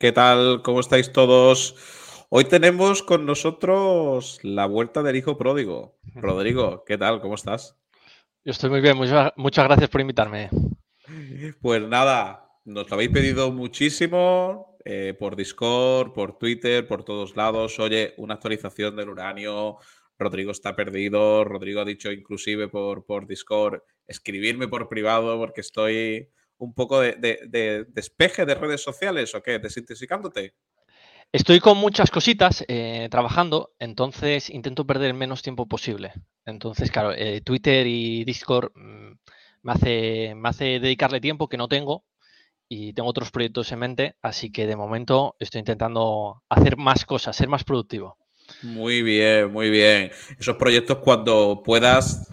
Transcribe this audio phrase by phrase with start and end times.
[0.00, 0.62] ¿Qué tal?
[0.62, 1.76] ¿Cómo estáis todos?
[2.30, 5.98] Hoy tenemos con nosotros la vuelta del hijo pródigo.
[6.14, 7.20] Rodrigo, ¿qué tal?
[7.20, 7.78] ¿Cómo estás?
[8.42, 10.48] Yo estoy muy bien, muchas, muchas gracias por invitarme.
[11.60, 17.78] Pues nada, nos lo habéis pedido muchísimo eh, por Discord, por Twitter, por todos lados.
[17.78, 19.76] Oye, una actualización del uranio.
[20.18, 21.44] Rodrigo está perdido.
[21.44, 27.86] Rodrigo ha dicho inclusive por, por Discord escribirme por privado porque estoy un poco de,
[27.88, 30.54] despeje de redes sociales o qué, desintoxicándote.
[31.32, 36.12] Estoy con muchas cositas eh, trabajando, entonces intento perder el menos tiempo posible.
[36.44, 39.12] Entonces, claro, eh, Twitter y Discord mm,
[39.62, 42.04] me, hace, me hace dedicarle tiempo que no tengo
[42.68, 47.36] y tengo otros proyectos en mente, así que de momento estoy intentando hacer más cosas,
[47.36, 48.18] ser más productivo.
[48.62, 50.10] Muy bien, muy bien.
[50.38, 52.28] Esos proyectos cuando puedas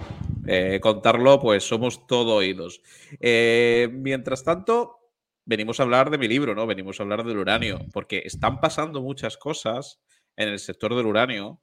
[0.47, 2.81] eh, contarlo, pues somos todo oídos.
[3.19, 4.97] Eh, mientras tanto,
[5.45, 6.65] venimos a hablar de mi libro, ¿no?
[6.65, 10.01] Venimos a hablar del uranio, porque están pasando muchas cosas
[10.35, 11.61] en el sector del uranio,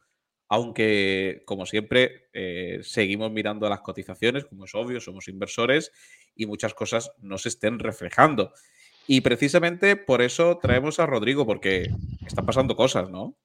[0.49, 5.91] aunque, como siempre, eh, seguimos mirando a las cotizaciones, como es obvio, somos inversores
[6.35, 8.53] y muchas cosas no se estén reflejando.
[9.07, 11.91] Y precisamente por eso traemos a Rodrigo, porque
[12.27, 13.37] están pasando cosas, ¿no?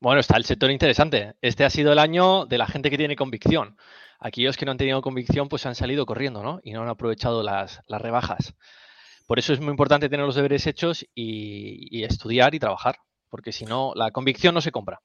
[0.00, 1.34] Bueno, está el sector interesante.
[1.40, 3.76] Este ha sido el año de la gente que tiene convicción.
[4.18, 6.60] Aquellos que no han tenido convicción, pues han salido corriendo, ¿no?
[6.62, 8.54] Y no han aprovechado las, rebajas.
[9.26, 12.96] Por eso es muy importante tener los deberes hechos y, estudiar y trabajar,
[13.28, 15.00] porque si no, la convicción no se compra.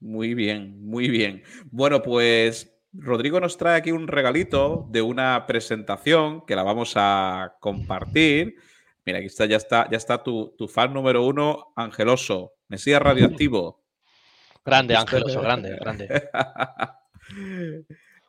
[0.00, 1.44] Muy bien, muy bien.
[1.70, 7.54] Bueno, pues Rodrigo nos trae aquí un regalito de una presentación que la vamos a
[7.60, 8.56] compartir.
[9.04, 12.54] Mira, aquí está, ya está, ya está tu, tu fan número uno, Angeloso.
[12.68, 13.84] Mesías Radioactivo.
[14.64, 16.08] Grande, Angeloso, grande, grande.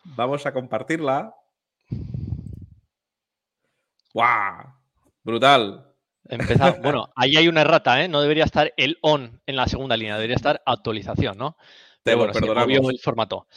[0.04, 1.34] Vamos a compartirla.
[4.14, 4.74] ¡Guau!
[5.24, 5.94] Brutal.
[6.26, 6.80] Empezar.
[6.82, 8.08] Bueno, ahí hay una errata, ¿eh?
[8.08, 11.58] No debería estar el on en la segunda línea, debería estar actualización, ¿no?
[12.04, 13.48] Pero bueno, el formato.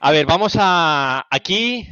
[0.00, 1.26] A ver, vamos a.
[1.30, 1.88] Aquí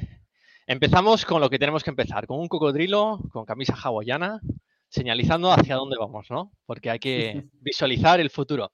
[0.66, 4.40] empezamos con lo que tenemos que empezar, con un cocodrilo, con camisa hawaiana,
[4.88, 6.52] señalizando hacia dónde vamos, ¿no?
[6.66, 8.72] Porque hay que visualizar el futuro.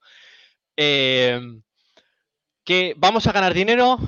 [0.77, 1.41] Eh,
[2.65, 3.99] que vamos a ganar dinero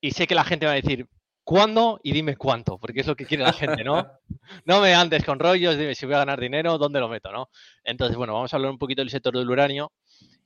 [0.00, 1.06] y sé que la gente va a decir,
[1.44, 2.00] ¿cuándo?
[2.02, 4.06] Y dime cuánto, porque es lo que quiere la gente, ¿no?
[4.64, 7.50] No me andes con rollos, dime si voy a ganar dinero, ¿dónde lo meto, no?
[7.84, 9.92] Entonces, bueno, vamos a hablar un poquito del sector del uranio,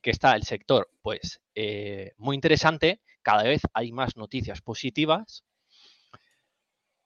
[0.01, 5.43] que está el sector, pues, eh, muy interesante, cada vez hay más noticias positivas.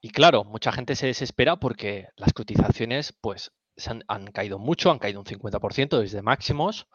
[0.01, 3.51] Y claro, mucha gente se desespera porque las cotizaciones, pues,
[3.88, 6.88] han, han caído mucho, han caído un 50% desde máximos.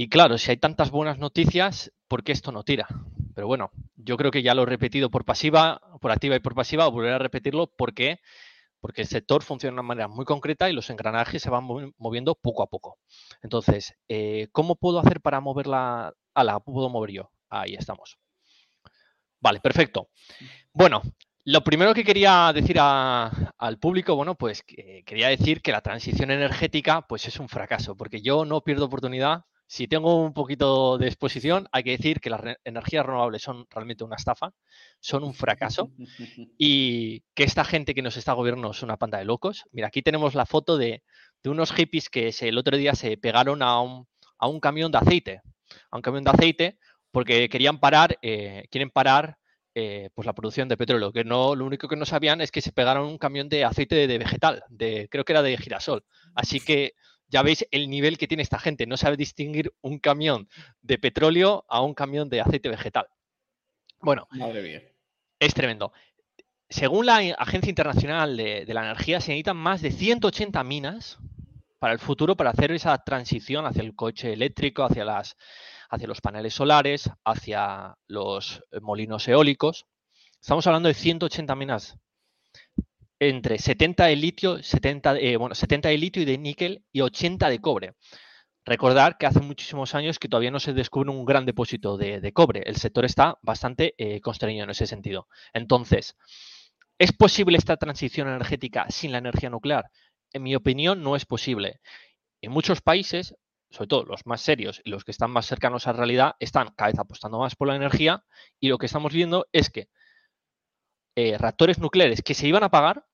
[0.00, 2.86] Y claro, si hay tantas buenas noticias, ¿por qué esto no tira?
[3.34, 6.54] Pero bueno, yo creo que ya lo he repetido por pasiva, por activa y por
[6.54, 8.20] pasiva, volveré a repetirlo porque
[8.80, 11.64] porque el sector funciona de una manera muy concreta y los engranajes se van
[11.98, 13.00] moviendo poco a poco.
[13.42, 16.14] Entonces, eh, ¿cómo puedo hacer para moverla?
[16.32, 17.32] Ah, la puedo mover yo.
[17.48, 18.18] Ahí estamos.
[19.40, 20.10] Vale, perfecto.
[20.72, 21.02] Bueno,
[21.44, 27.02] lo primero que quería decir al público, bueno, pues quería decir que la transición energética,
[27.02, 31.68] pues es un fracaso, porque yo no pierdo oportunidad si tengo un poquito de exposición,
[31.72, 34.50] hay que decir que las energías renovables son realmente una estafa,
[34.98, 35.90] son un fracaso
[36.58, 39.64] y que esta gente que nos está gobernando es una panda de locos.
[39.70, 41.02] Mira, aquí tenemos la foto de,
[41.44, 44.06] unos hippies que el otro día se pegaron a un,
[44.60, 45.42] camión de aceite,
[45.90, 46.78] a un camión de aceite
[47.10, 49.36] porque querían parar, eh, quieren parar
[49.74, 52.62] eh, pues la producción de petróleo, que no, lo único que no sabían es que
[52.62, 56.04] se pegaron un camión de aceite de, de vegetal, de, creo que era de girasol.
[56.34, 56.94] Así que
[57.28, 58.86] ya veis el nivel que tiene esta gente.
[58.86, 60.48] No sabe distinguir un camión
[60.82, 63.06] de petróleo a un camión de aceite vegetal.
[64.00, 64.26] Bueno,
[65.38, 65.92] es tremendo.
[66.70, 71.18] Según la Agencia Internacional de, la Energía, se necesitan más de 180 minas
[71.78, 75.36] para el futuro para hacer esa transición hacia el coche eléctrico, hacia, las,
[75.88, 79.86] hacia los paneles solares, hacia los molinos eólicos.
[80.40, 81.98] Estamos hablando de 180 minas
[83.20, 87.48] entre 70 de litio, 70, eh, bueno, 70 de litio y de níquel y 80
[87.48, 87.94] de cobre.
[88.64, 92.62] Recordar que hace muchísimos años que todavía no se descubre un gran depósito de, cobre.
[92.66, 95.26] El sector está bastante eh, constreñido en ese sentido.
[95.54, 96.16] Entonces,
[96.98, 99.90] ¿es posible esta transición energética sin la energía nuclear?
[100.32, 101.80] En mi opinión, no es posible.
[102.42, 103.34] En muchos países,
[103.70, 106.68] sobre todo los más serios y los que están más cercanos a la realidad, están
[106.76, 108.22] cada vez apostando más por la energía
[108.60, 109.88] y lo que estamos viendo es que
[111.16, 113.04] eh, reactores nucleares que se iban a pagar,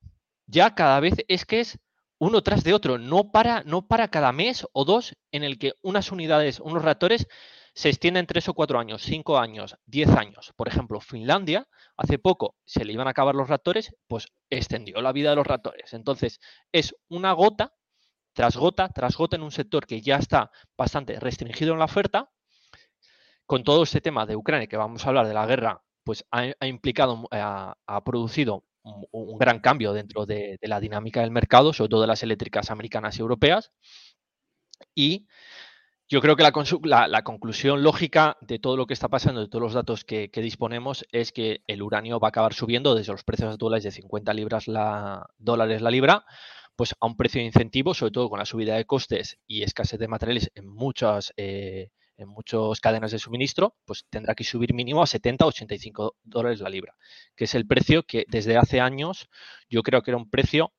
[0.46, 1.79] ya cada vez es que es
[2.19, 5.75] uno tras de otro, no para, no para cada mes o dos en el que
[5.82, 7.26] unas unidades, unos reactores
[7.75, 10.52] se extienden tres o cuatro años, cinco años, diez años.
[10.56, 15.12] Por ejemplo, Finlandia, hace poco se le iban a acabar los reactores, pues extendió la
[15.12, 15.93] vida de los reactores.
[15.93, 16.38] Entonces,
[16.70, 17.75] es una gota
[18.32, 22.31] tras gota, tras gota en un sector que ya está bastante restringido en la oferta,
[23.47, 26.67] con todo este tema de Ucrania, que vamos a hablar de la guerra, pues ha,
[26.67, 32.06] implicado, ha, producido un, gran cambio dentro de, la dinámica del mercado, sobre todo de
[32.06, 33.72] las eléctricas americanas y europeas.
[34.94, 35.26] Y
[36.08, 39.72] yo creo que la, conclusión lógica de todo lo que está pasando, de todos los
[39.72, 43.82] datos que, disponemos, es que el uranio va a acabar subiendo desde los precios actuales
[43.84, 46.25] de 50 libras la, dólares la libra,
[46.76, 49.98] pues a un precio de incentivo, sobre todo con la subida de costes y escasez
[49.98, 55.02] de materiales en muchas eh, en muchas cadenas de suministro, pues tendrá que subir mínimo
[55.02, 56.96] a 70 o 85 dólares la libra,
[57.34, 59.28] que es el precio que desde hace años
[59.69, 60.72] yo creo que era un precio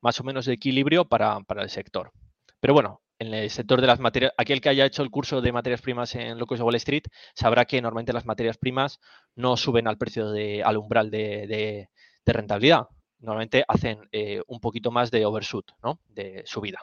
[0.00, 2.12] más o menos de equilibrio para, el sector.
[2.60, 5.52] Pero bueno, en el sector de las materias, aquel que haya hecho el curso de
[5.52, 7.04] materias primas en Locos de Wall Street
[7.34, 9.00] sabrá que normalmente las materias primas
[9.34, 11.88] no suben al precio de, al umbral de,
[12.24, 12.86] rentabilidad.
[13.20, 16.00] Normalmente hacen eh, un poquito más de overshoot, ¿no?
[16.06, 16.78] De subida.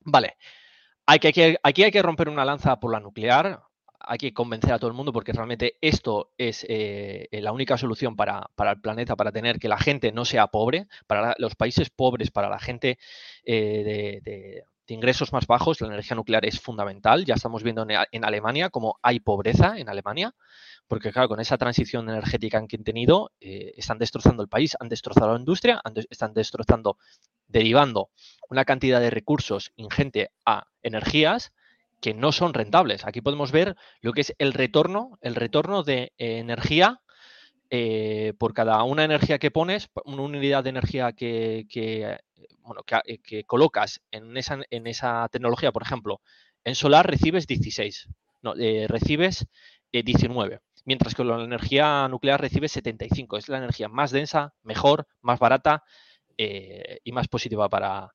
[0.00, 0.36] Vale,
[1.08, 3.62] aquí, hay que romper una lanza por la nuclear,
[4.00, 8.16] hay que convencer a todo el mundo porque realmente esto es eh, la única solución
[8.16, 12.30] para, el planeta, para tener que la gente no sea pobre, para los países pobres,
[12.30, 12.98] para la gente
[13.44, 17.24] eh, de, ingresos más bajos, la energía nuclear es fundamental.
[17.24, 20.34] Ya estamos viendo en, Alemania cómo hay pobreza en Alemania,
[20.86, 24.88] porque claro, con esa transición energética que han tenido, eh, están destrozando el país, han
[24.88, 25.80] destrozado la industria,
[26.10, 26.98] están destrozando
[27.46, 28.10] derivando
[28.50, 31.52] una cantidad de recursos ingente a energías
[32.00, 33.04] que no son rentables.
[33.06, 37.00] Aquí podemos ver lo que es el retorno, el retorno de eh, energía
[37.70, 41.66] eh, por cada una energía que pones, una unidad de energía que,
[42.60, 46.20] bueno, eh, que, colocas en esa, en esa, tecnología, por ejemplo,
[46.64, 48.08] en solar recibes 16,
[48.42, 49.46] no, recibes
[49.92, 53.36] 19, mientras que la energía nuclear recibes 75.
[53.36, 55.84] Es la energía más densa, mejor, más barata
[56.36, 58.14] eh, y más positiva para,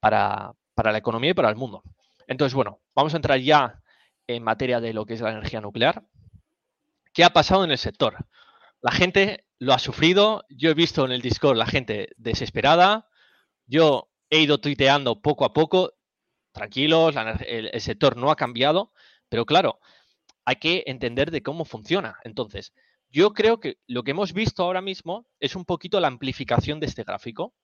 [0.00, 1.82] para, la economía y para el mundo.
[2.26, 3.82] Entonces, bueno, vamos a entrar ya
[4.26, 6.04] en materia de lo que es la energía nuclear.
[7.12, 8.26] ¿Qué ha pasado en el sector?
[8.82, 10.44] La gente lo ha sufrido.
[10.48, 13.08] Yo he visto en el Discord la gente desesperada.
[13.66, 15.92] Yo he ido tuiteando poco a poco.
[16.52, 17.14] Tranquilos,
[17.46, 18.92] el, sector no ha cambiado.
[19.28, 19.80] Pero claro,
[20.44, 22.18] hay que entender de cómo funciona.
[22.24, 22.72] Entonces,
[23.08, 26.86] yo creo que lo que hemos visto ahora mismo es un poquito la amplificación de
[26.86, 27.54] este gráfico.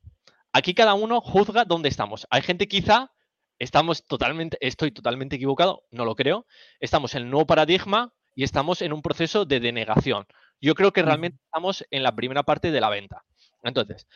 [0.52, 2.26] Aquí cada uno juzga dónde estamos.
[2.30, 3.12] Hay gente quizá,
[3.58, 6.46] estamos totalmente, estoy totalmente equivocado, no lo creo.
[6.80, 10.26] Estamos en el nuevo paradigma y estamos en un proceso de denegación.
[10.60, 13.24] Yo creo que realmente estamos en la primera parte de la venta.
[13.62, 14.06] Entonces,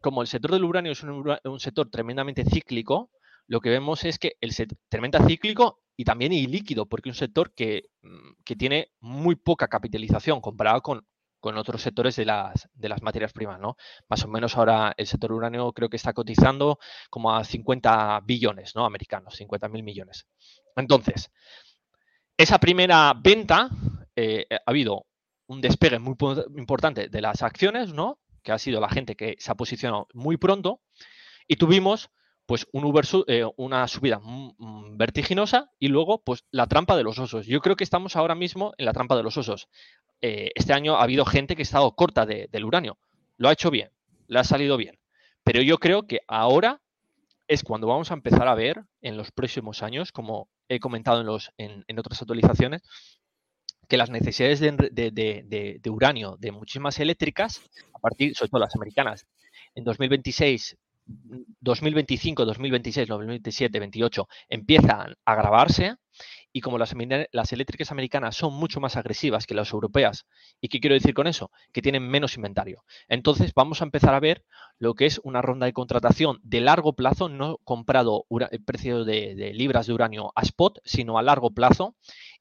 [0.00, 3.10] como el sector del uranio es un, sector tremendamente cíclico,
[3.46, 4.52] lo que vemos es que el
[4.88, 10.40] tremenda cíclico y también ilíquido, porque es un sector mm, que, tiene muy poca capitalización
[10.40, 11.06] comparado con,
[11.42, 13.76] otros sectores de las, de las materias primas, ¿no?
[14.08, 16.78] Más o menos ahora el sector uranio creo que está cotizando
[17.08, 18.84] como a 50 billones, ¿no?
[18.84, 20.26] Americanos, 50 mil millones.
[20.76, 21.30] Entonces,
[22.36, 23.70] esa primera venta,
[24.14, 25.06] eh, ha habido
[25.46, 26.14] un despegue muy
[26.56, 28.18] importante de las acciones, ¿no?
[28.42, 30.80] Que ha sido la gente que se ha posicionado muy pronto
[31.46, 32.10] y tuvimos
[32.46, 32.92] pues un
[33.28, 34.20] eh, una subida
[34.92, 37.46] vertiginosa y luego pues la trampa de los osos.
[37.46, 39.68] Yo creo que estamos ahora mismo en la trampa de los osos.
[40.20, 42.98] Eh, este año ha habido gente que ha estado corta del uranio.
[43.36, 43.90] Lo ha hecho bien,
[44.26, 44.98] le ha salido bien.
[45.44, 46.80] Pero yo creo que ahora
[47.48, 51.26] es cuando vamos a empezar a ver en los próximos años, como he comentado en,
[51.26, 52.82] los, en, otras actualizaciones,
[53.88, 57.60] que las necesidades de, de, uranio de muchísimas eléctricas,
[58.00, 59.26] partir, sobre las americanas,
[59.74, 60.76] en 2026
[61.60, 65.96] 2025, 2026, 2027, 2028 empiezan a agravarse
[66.52, 66.94] y como las,
[67.32, 70.26] las, eléctricas americanas son mucho más agresivas que las europeas,
[70.60, 71.50] ¿y qué quiero decir con eso?
[71.72, 72.84] Que tienen menos inventario.
[73.08, 74.44] Entonces vamos a empezar a ver
[74.78, 79.52] lo que es una ronda de contratación de largo plazo, no comprado el precio de,
[79.54, 81.94] libras de uranio a spot, sino a largo plazo.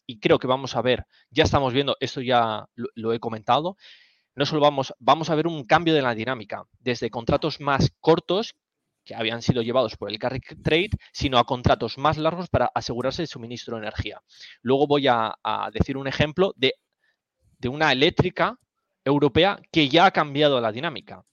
[0.08, 3.78] Y creo que vamos a ver, ya estamos viendo, esto ya lo he comentado,
[4.40, 8.56] no solo vamos, vamos a ver un cambio de la dinámica, desde contratos más cortos
[9.04, 13.24] que habían sido llevados por el carry trade, sino a contratos más largos para asegurarse
[13.24, 14.22] el suministro de energía.
[14.62, 15.36] Luego voy a,
[15.74, 16.76] decir un ejemplo de,
[17.58, 18.58] de una eléctrica
[19.04, 21.26] europea que ya ha cambiado la dinámica.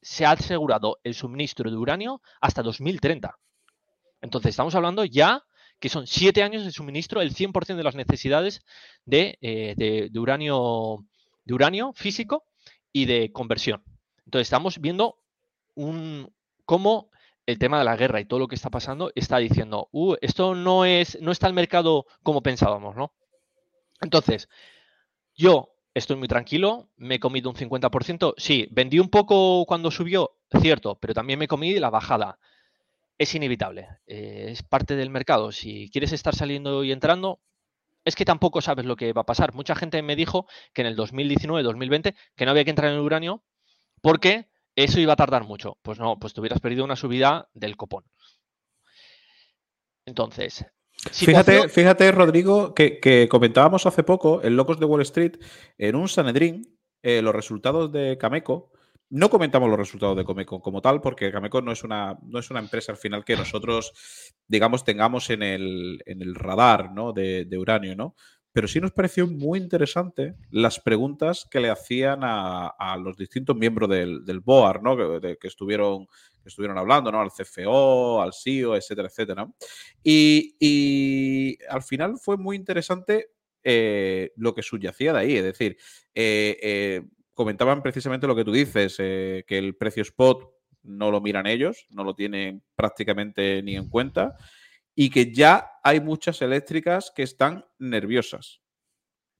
[0.00, 3.38] Se ha asegurado el suministro de uranio hasta 2030.
[4.20, 5.44] Entonces, estamos hablando ya
[5.78, 8.64] que son siete años de suministro, el 100% de las necesidades
[9.04, 11.04] de, eh, de, uranio
[11.44, 12.44] de uranio físico
[12.92, 13.82] y de conversión.
[14.24, 15.18] Entonces estamos viendo
[15.74, 16.32] un,
[16.64, 17.10] cómo
[17.46, 20.54] el tema de la guerra y todo lo que está pasando está diciendo, uh, esto
[20.54, 23.12] no es, no está el mercado como pensábamos, ¿no?
[24.00, 24.48] Entonces,
[25.34, 30.38] yo estoy muy tranquilo, me he comido un 50%, sí, vendí un poco cuando subió,
[30.60, 32.38] cierto, pero también me comí la bajada.
[33.18, 35.52] es inevitable, eh, es parte del mercado.
[35.52, 37.40] Si quieres estar saliendo y entrando,
[38.04, 39.54] es que tampoco sabes lo que va a pasar.
[39.54, 43.02] Mucha gente me dijo que en el 2019-2020 que no había que entrar en el
[43.02, 43.42] uranio
[44.00, 45.78] porque eso iba a tardar mucho.
[45.82, 48.04] Pues no, pues te hubieras perdido una subida del copón.
[50.04, 50.66] Entonces,
[51.10, 55.32] Fíjate, fíjate, Rodrigo, que, comentábamos hace poco en Locos de Wall Street,
[55.76, 58.70] en un Sanedrín, eh, los resultados de Cameco.
[59.12, 62.50] No comentamos los resultados de Cameco como tal, porque Cameco no es una, no es
[62.50, 63.92] una empresa al final que nosotros,
[64.48, 67.12] digamos, tengamos en el, en el radar ¿no?
[67.12, 68.14] de, uranio, ¿no?
[68.52, 73.90] Pero sí nos pareció muy interesante las preguntas que le hacían a, los distintos miembros
[73.90, 74.96] del, del BOAR, ¿no?
[74.96, 76.06] Que, que estuvieron
[76.44, 77.20] estuvieron hablando, ¿no?
[77.20, 79.46] Al CFO, al CEO, etcétera, etcétera.
[80.02, 83.30] Y, al final fue muy interesante
[83.62, 85.76] eh, lo que subyacía de ahí, es decir,
[86.14, 87.02] eh, eh,
[87.34, 90.50] comentaban precisamente lo que tú dices, que el precio spot
[90.82, 94.36] no lo miran ellos, no lo tienen prácticamente ni en cuenta
[94.94, 98.60] y que ya hay muchas eléctricas que están nerviosas.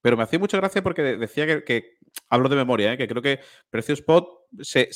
[0.01, 3.95] Pero me hacía mucha gracia porque decía que, hablo de memoria, que creo que precio
[3.95, 4.29] spot
[4.61, 4.91] se,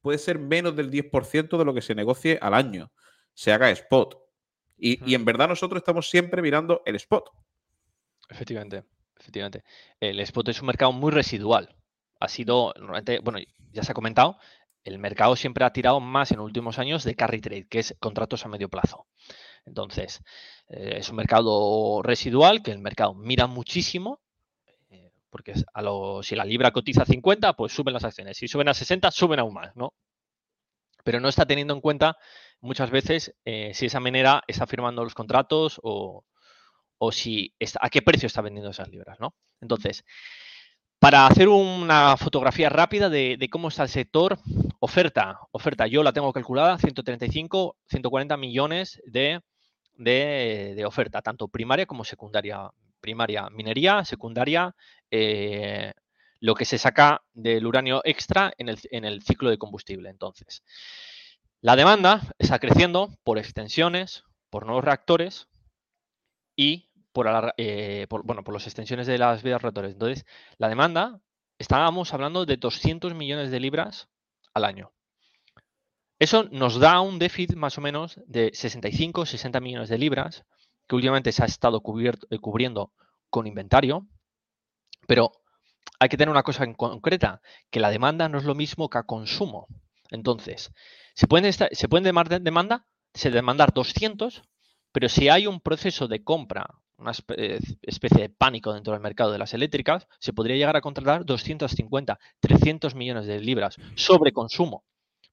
[0.00, 2.92] puede ser menos del 10% de lo que se negocie al año,
[3.34, 4.18] se haga spot.
[4.76, 7.30] Y, en verdad nosotros estamos siempre mirando el spot.
[8.28, 8.84] Efectivamente,
[9.22, 9.64] efectivamente.
[10.00, 11.74] El spot es un mercado muy residual.
[12.20, 13.38] Ha sido, normalmente, bueno,
[13.72, 14.38] ya se ha comentado,
[14.84, 17.94] el mercado siempre ha tirado más en los últimos años de carry trade, que es
[18.00, 19.06] contratos a medio plazo.
[19.64, 20.22] Entonces,
[20.68, 24.20] eh, es un mercado residual que el mercado mira muchísimo
[25.32, 28.36] porque a si la libra cotiza 50, pues suben las acciones.
[28.36, 29.94] Si suben a 60, suben aún más, ¿no?
[31.04, 32.18] Pero no está teniendo en cuenta
[32.60, 36.26] muchas veces eh, si esa manera está firmando los contratos o,
[37.10, 39.34] si a qué precio está vendiendo esas libras, ¿no?
[39.60, 40.04] Entonces,
[40.98, 44.38] para hacer una fotografía rápida de, cómo está el sector,
[44.78, 49.40] oferta, oferta, yo la tengo calculada, 135, 140 millones de,
[49.94, 52.70] de oferta, tanto primaria como secundaria
[53.02, 54.74] primaria minería, secundaria
[55.10, 55.92] eh,
[56.40, 60.08] lo que se saca del uranio extra en el, ciclo de combustible.
[60.08, 60.62] Entonces,
[61.60, 65.48] la demanda está creciendo por extensiones, por nuevos reactores
[66.56, 69.92] y por, eh, bueno, por las extensiones de las vías reactores.
[69.92, 70.26] Entonces,
[70.58, 71.20] la demanda,
[71.58, 74.08] estábamos hablando de 200 millones de libras
[74.54, 74.92] al año.
[76.18, 80.44] Eso nos da un déficit más o menos de 65, 60 millones de libras
[80.86, 82.92] que últimamente se ha estado eh, cubriendo
[83.28, 84.06] con inventario,
[85.06, 85.32] pero
[85.98, 87.40] hay que tener una cosa en concreta,
[87.70, 89.66] que la demanda no es lo mismo que a consumo.
[90.10, 90.72] Entonces,
[91.14, 92.04] se pueden, se pueden
[92.44, 94.42] demanda, se demandar 200,
[94.92, 96.66] pero si hay un proceso de compra,
[96.98, 101.24] una especie de pánico dentro del mercado de las eléctricas, se podría llegar a contratar
[101.24, 104.84] 250, 300 millones de libras sobre consumo.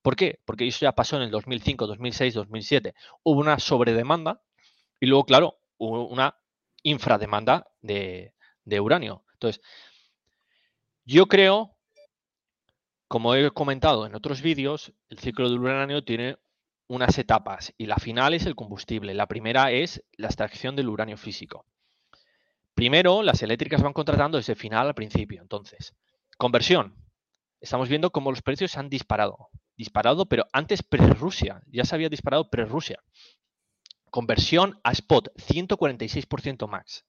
[0.01, 0.39] ¿Por qué?
[0.45, 2.93] Porque eso ya pasó en el 2005, 2006, 2007.
[3.23, 4.41] Hubo una sobredemanda
[4.99, 6.35] y luego, claro, hubo una
[6.83, 9.23] infrademanda de, de uranio.
[9.33, 9.61] Entonces,
[11.05, 11.75] yo creo,
[13.07, 16.37] como he comentado en otros vídeos, el ciclo del uranio tiene
[16.89, 19.13] unas etapas y la final es el combustible.
[19.13, 21.65] La primera es la extracción del uranio físico.
[22.73, 25.41] Primero, las eléctricas van contratando desde final al principio.
[25.41, 25.93] Entonces,
[26.37, 26.95] conversión.
[27.61, 29.49] Estamos viendo cómo los precios se han disparado.
[29.77, 31.61] Disparado, pero antes pre-Rusia.
[31.67, 32.99] Ya se había disparado pre-Rusia.
[34.09, 37.05] Conversión a spot, 146% max.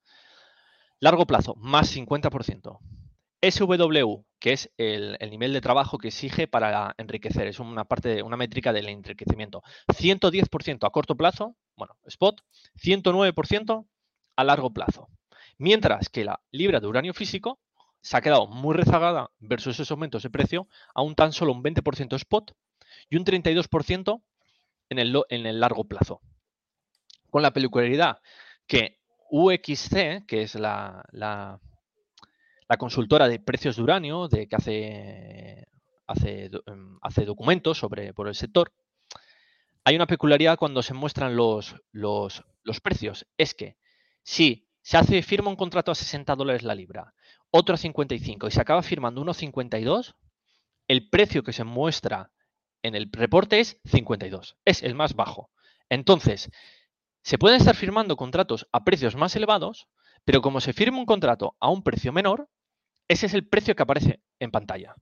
[0.98, 2.78] Largo plazo, más 50%.
[3.42, 8.36] SW, que es el, nivel de trabajo que exige para enriquecer, es una parte, una
[8.36, 9.62] métrica del enriquecimiento.
[9.88, 12.42] 110% a corto plazo, bueno, spot,
[12.76, 13.86] 109%
[14.36, 15.08] a largo plazo.
[15.58, 17.60] Mientras que la libra de uranio físico
[18.02, 21.62] se ha quedado muy rezagada versus esos aumentos de precio a un tan solo un
[21.62, 22.52] 20% spot
[23.10, 24.22] y un 32%
[24.88, 26.22] en el, en el largo plazo
[27.30, 28.20] con la peculiaridad
[28.66, 28.98] que
[29.30, 31.60] UXC, que es la, la,
[32.76, 35.68] consultora de precios de uranio, de que hace,
[36.06, 38.72] hace, em, hace documentos sobre por el sector,
[39.84, 43.26] hay una peculiaridad cuando se muestran los, los, los precios.
[43.36, 43.76] Es que
[44.22, 47.14] si se hace, firma un contrato a 60 dólares la libra,
[47.50, 50.14] otro a 55 y se acaba firmando uno a 52,
[50.88, 52.30] el precio que se muestra
[52.82, 54.56] en el reporte es 52.
[54.64, 55.50] Es el más bajo.
[55.88, 56.50] Entonces,
[57.22, 59.88] se pueden estar firmando contratos a precios más elevados,
[60.24, 62.48] pero como se firma un contrato a un precio menor,
[63.10, 64.94] ese es el precio que aparece en pantalla.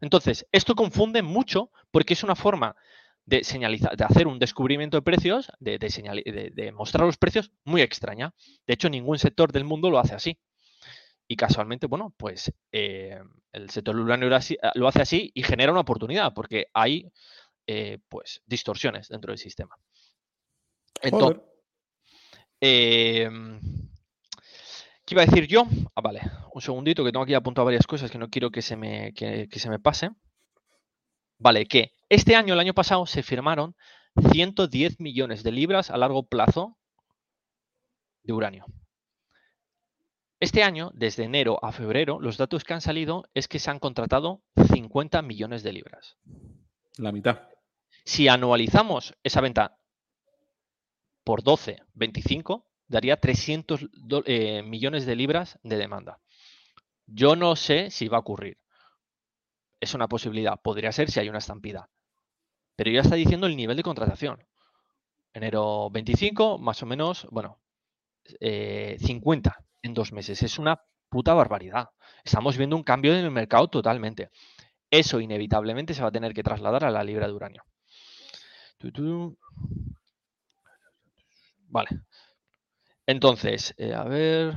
[0.00, 2.74] Entonces, esto confunde mucho porque es una forma
[3.26, 8.34] de señalizar, de hacer un descubrimiento de precios, de, mostrar los precios muy extraña.
[8.66, 10.36] De hecho, ningún sector del mundo lo hace así.
[11.28, 16.34] Y casualmente, bueno, pues eh, el sector uranio lo hace así y genera una oportunidad,
[16.34, 17.08] porque hay
[17.68, 19.76] eh, pues, distorsiones dentro del sistema.
[21.00, 21.40] Entonces,
[22.60, 23.60] em,
[25.04, 25.66] ¿qué iba a decir yo?
[25.94, 26.20] Ah, vale,
[26.52, 29.48] un segundito que tengo aquí apuntado varias cosas que no quiero que se me, que
[29.50, 30.10] se me pase.
[31.38, 33.76] Vale, que este año, el año pasado, se firmaron
[34.32, 36.78] 110 millones de libras a largo plazo
[38.22, 38.66] de uranio.
[40.40, 43.78] Este año, desde enero a febrero, los datos que han salido es que se han
[43.78, 46.18] contratado 50 millones de libras.
[46.98, 47.48] La mitad.
[48.04, 49.78] Si anualizamos esa venta
[51.24, 53.88] por 12, 25, daría 300
[54.26, 56.20] eh, millones de libras de demanda.
[57.06, 58.58] Yo no sé si va a ocurrir.
[59.80, 60.60] Es una posibilidad.
[60.60, 61.90] Podría ser si hay una estampida.
[62.76, 64.44] Pero ya está diciendo el nivel de contratación.
[65.32, 67.60] Enero 25, más o menos, bueno,
[68.40, 70.42] 50 eh, en dos meses.
[70.42, 71.90] Es una puta barbaridad.
[72.24, 74.30] Estamos viendo un cambio en el mercado totalmente.
[74.90, 77.64] Eso inevitablemente se va a tener que trasladar a la libra de uranio.
[81.68, 81.88] Vale.
[83.06, 84.54] Entonces, eh, a ver.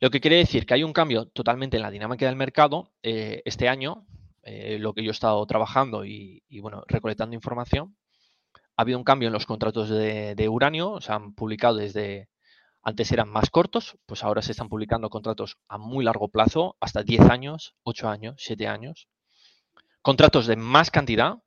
[0.00, 3.42] Lo que quiere decir que hay un cambio totalmente en la dinámica del mercado eh,
[3.44, 4.06] este año,
[4.44, 7.96] lo que yo he estado trabajando y, bueno, recolectando información.
[8.76, 12.30] Ha habido un cambio en los contratos de, uranio, se han publicado desde
[12.82, 17.02] antes eran más cortos, pues ahora se están publicando contratos a muy largo plazo, hasta
[17.02, 19.08] 10 años, 8 años, 7 años.
[20.00, 21.42] Contratos de más cantidad.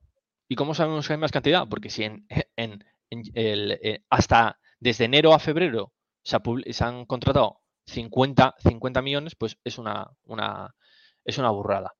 [0.47, 1.67] ¿Y cómo sabemos que hay más cantidad?
[1.67, 2.27] Porque si en,
[3.33, 6.37] el, eh, hasta desde enero a febrero se,
[6.83, 10.75] han contratado 50, 50 millones, pues es una, una,
[11.25, 11.93] es una burrada.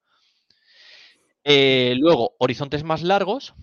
[1.44, 3.56] Eh, luego, horizontes más largos,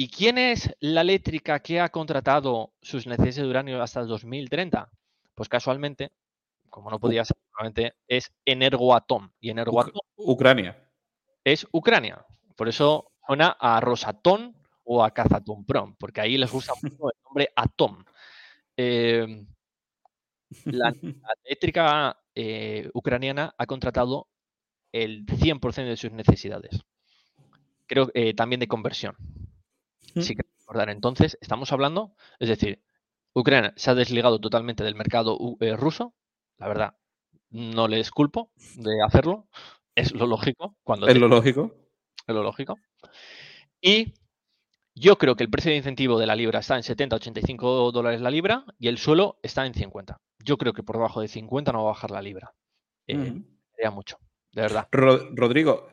[0.00, 4.88] ¿Y quién es la eléctrica que ha contratado sus necesidades de uranio hasta el 2030?
[5.34, 6.12] Pues casualmente,
[6.70, 7.36] como no podía ser,
[8.06, 9.32] es Energoatom.
[9.40, 10.88] Y Energoatom Ucrania.
[11.42, 12.24] Es Ucrania.
[12.54, 14.54] Por eso suena a Rosatom
[14.84, 15.12] o a
[15.66, 18.04] Prom, porque ahí les gusta mucho el nombre Atom.
[18.76, 19.48] Em,
[20.64, 20.94] la,
[21.44, 24.28] eléctrica eh, ucraniana ha contratado
[24.92, 26.80] el 100% de sus necesidades.
[27.86, 29.16] Creo eh, también de conversión.
[30.14, 30.90] Sí que recordar.
[30.90, 32.82] Entonces, estamos hablando, es decir,
[33.34, 36.14] Ucrania se ha desligado totalmente del mercado eh, ruso.
[36.58, 36.96] La verdad,
[37.50, 39.48] no les culpo de hacerlo.
[39.94, 40.76] Es lo lógico.
[40.82, 41.74] Cuando es lo lógico.
[42.26, 42.78] Es lo lógico.
[43.80, 44.14] Y
[44.94, 48.30] yo creo que el precio de incentivo de la libra está en 70-85 dólares la
[48.30, 50.20] libra y el suelo está en 50.
[50.44, 52.54] Yo creo que por debajo de 50 no va a bajar la libra.
[53.06, 53.42] Eh,
[53.74, 54.18] Sería mucho,
[54.52, 54.88] de verdad.
[54.90, 55.88] Rodrigo,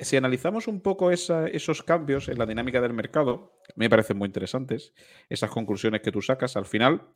[0.00, 4.94] si analizamos un poco esos cambios en la dinámica del mercado, me parecen muy interesantes,
[5.28, 7.08] esas conclusiones que tú sacas, al final,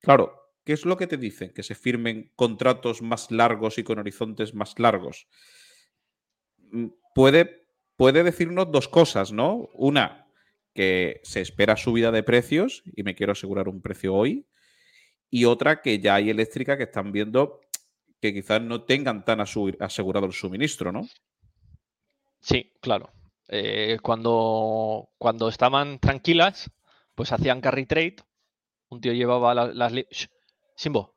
[0.00, 1.52] claro, ¿qué es lo que te dicen?
[1.52, 5.28] Que se firmen contratos más largos y con horizontes más largos.
[6.70, 9.68] Mm, puede, puede decirnos dos cosas, ¿no?
[9.74, 10.26] Una,
[10.74, 14.46] que se espera subida de precios y me quiero asegurar un precio hoy.
[15.30, 17.60] Y otra, que ya hay eléctrica que están viendo
[18.20, 21.06] que quizás no tengan tan asegurado el suministro, ¿no?
[22.40, 23.12] Sí, claro.
[23.48, 26.70] Eh, cuando, cuando estaban tranquilas,
[27.14, 28.16] pues hacían carry trade.
[28.88, 29.92] Un tío llevaba las...
[30.74, 31.16] Simbo,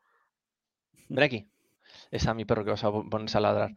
[1.08, 1.52] ven aquí.
[2.12, 3.76] Está mi perro que vas a ponerse a ladrar.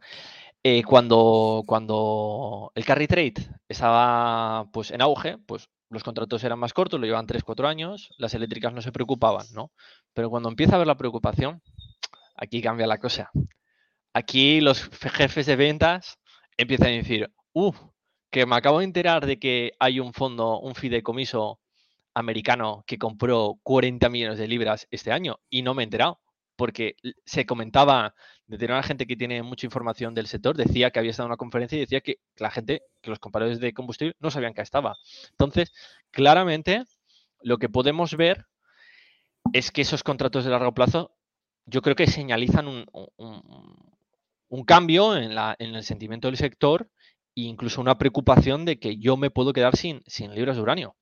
[0.63, 3.33] Eh, cuando, cuando el carry trade
[3.67, 8.33] estaba pues, en auge, pues los contratos eran más cortos, lo llevaban 3-4 años, las
[8.33, 9.71] eléctricas no se preocupaban, ¿no?
[10.13, 11.61] Pero cuando empieza a haber la preocupación,
[12.35, 13.29] aquí cambia la cosa.
[14.11, 16.17] Aquí los jefes de ventas
[16.57, 17.79] empiezan a decir, Uf,
[18.31, 21.59] que me acabo de enterar de que hay un fondo, un fideicomiso
[22.15, 26.19] americano que compró 40 millones de libras este año y no me he enterado
[26.55, 28.13] porque se comentaba
[28.47, 31.37] de una gente que tiene mucha información del sector, decía que había estado en una
[31.37, 34.97] conferencia y decía que la gente, que los compradores de combustible no sabían que estaba.
[35.31, 35.71] Entonces,
[36.11, 36.83] claramente,
[37.41, 38.45] lo que podemos ver
[39.53, 41.11] es que esos contratos de largo plazo,
[41.65, 42.85] yo creo que señalizan un,
[44.65, 46.89] cambio en, en, el sentimiento del sector
[47.35, 50.95] incluso una preocupación de que yo me puedo quedar sin, sin libras de uranio.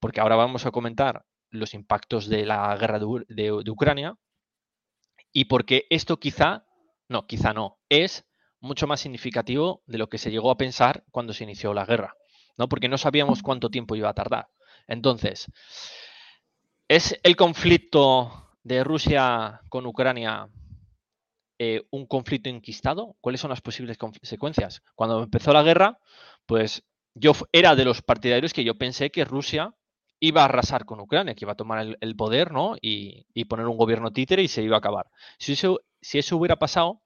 [0.00, 4.16] Porque ahora vamos a comentar los impactos de la guerra de, Ucrania
[5.34, 6.64] y porque esto quizá,
[7.08, 8.24] no, quizá no, es
[8.60, 12.16] mucho más significativo de lo que se llegó a pensar cuando se inició la guerra,
[12.56, 12.68] ¿no?
[12.68, 14.48] Porque no sabíamos cuánto tiempo iba a tardar.
[14.86, 15.50] Entonces,
[16.88, 20.48] ¿es el conflicto de Rusia con Ucrania
[21.58, 23.16] eh, un conflicto enquistado?
[23.20, 24.82] ¿Cuáles son las posibles consecuencias?
[24.94, 25.98] Cuando empezó la guerra,
[26.46, 29.74] pues yo era de los partidarios que yo pensé que Rusia
[30.20, 32.76] iba a arrasar con Ucrania, que iba a tomar el, poder, ¿no?
[32.80, 35.10] Y, poner un gobierno títere y se iba a acabar.
[35.38, 37.02] Si eso, hubiera pasado,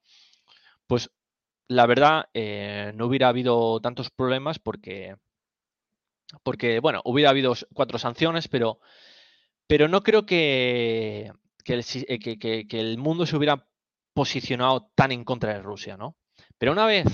[0.86, 1.10] pues
[1.68, 5.16] la verdad eh, no hubiera habido tantos problemas porque
[6.42, 8.80] porque, bueno, hubiera habido cuatro sanciones, pero,
[9.66, 11.32] pero no creo que,
[11.64, 13.66] el, eh, que el mundo se hubiera
[14.12, 16.16] posicionado tan en contra de Rusia, ¿no?
[16.58, 17.06] Pero una vez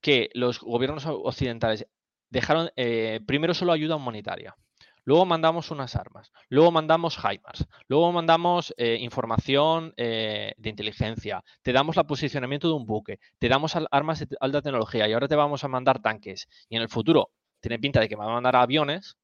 [0.00, 1.86] que los gobiernos occidentales
[2.30, 4.56] dejaron, eh, primero solo ayuda humanitaria,
[5.04, 11.72] luego mandamos unas armas, luego mandamos HIMARS, luego mandamos eh, información eh, de inteligencia, te
[11.72, 15.36] damos el posicionamiento de un buque, te damos armas de alta tecnología y ahora te
[15.36, 18.34] vamos a mandar tanques y en el futuro tiene pinta de que me van a
[18.34, 19.16] mandar aviones.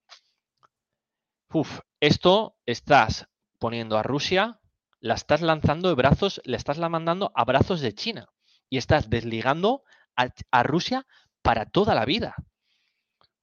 [1.52, 4.60] Uf, esto estás poniendo a Rusia,
[5.00, 8.28] la estás lanzando de brazos, le estás la mandando a brazos de China
[8.68, 9.82] y estás desligando
[10.16, 11.06] a, Rusia
[11.42, 12.34] para toda la vida.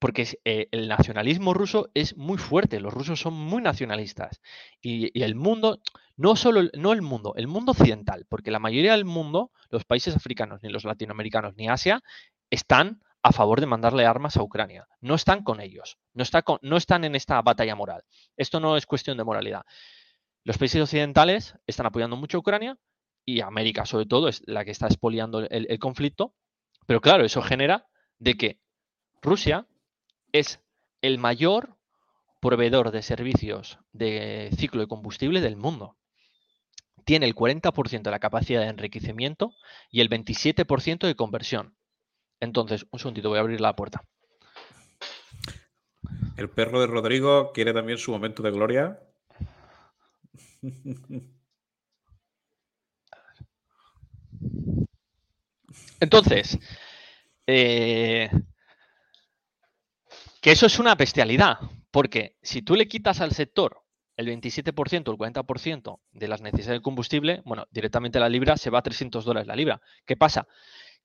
[0.04, 4.42] Porque eh, el nacionalismo ruso es muy fuerte, los rusos son muy nacionalistas.
[4.82, 5.80] Y, el mundo,
[6.18, 10.14] no solo no el mundo, el mundo occidental, porque la mayoría del mundo, los países
[10.14, 12.04] africanos, ni los latinoamericanos, ni Asia,
[12.50, 14.88] están a favor de mandarle armas a Ucrania.
[15.00, 18.04] No están con ellos, no, está no están en esta batalla moral.
[18.36, 19.64] Esto no es cuestión de moralidad.
[20.44, 22.78] Los países occidentales están apoyando mucho a Ucrania
[23.24, 26.34] y América, sobre todo, es la que está expoliando el conflicto
[26.86, 27.88] pero claro, eso genera
[28.20, 28.60] de que
[29.22, 29.66] Rusia
[30.34, 30.60] es
[31.02, 31.78] el mayor
[32.42, 35.96] proveedor de servicios de ciclo de combustible del mundo.
[37.06, 39.54] Tiene el 40% de la capacidad de enriquecimiento
[39.90, 41.78] y el 27% de conversión.
[42.42, 44.04] Entonces, un segundito, voy a abrir la puerta.
[46.36, 49.00] El perro de Rodrigo quiere también su momento de gloria.
[56.00, 56.60] Entonces,
[57.48, 58.30] eh,
[60.44, 61.58] que eso es una bestialidad,
[61.90, 63.82] porque si tú le quitas al sector
[64.18, 68.80] el 27% el 40% de las necesidades de combustible, bueno, directamente la libra se va
[68.80, 69.82] a 300 dólares la libra.
[70.06, 70.46] ¿Qué pasa?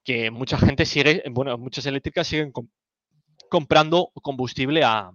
[0.02, 2.52] Que mucha gente sigue, bueno, muchas eléctricas siguen
[3.48, 5.12] comprando combustible a,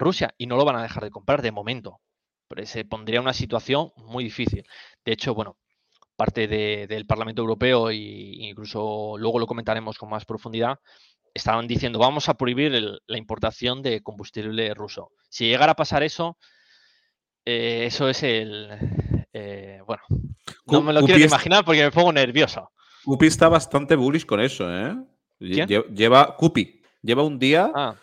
[0.00, 2.00] Rusia y no lo van a dejar de comprar de momento.
[2.64, 4.66] Se pondría una situación muy difícil.
[5.04, 5.58] De hecho, bueno,
[6.16, 10.80] parte del Parlamento Europeo e incluso luego lo comentaremos con más profundidad,
[11.38, 12.72] estaban diciendo vamos a prohibir
[13.06, 15.12] la importación de combustible ruso.
[15.28, 16.36] Si llegara a pasar eso,
[17.44, 18.68] eh, eso es el...
[19.32, 20.02] Eh, bueno,
[20.66, 22.70] no me lo quiero imaginar porque me pongo nervioso.
[23.04, 24.96] Cupi está bastante bullish con eso, ¿eh?
[25.38, 27.70] Lleva, Cupi, lleva un día...
[27.74, 27.94] Ah.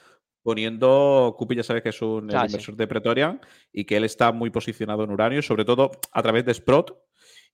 [0.41, 3.41] poniendo, Cupi ya sabe que es un ah, inversor de Pretorian
[3.73, 6.95] y que él está muy posicionado en uranio, sobre todo a través de Sprott,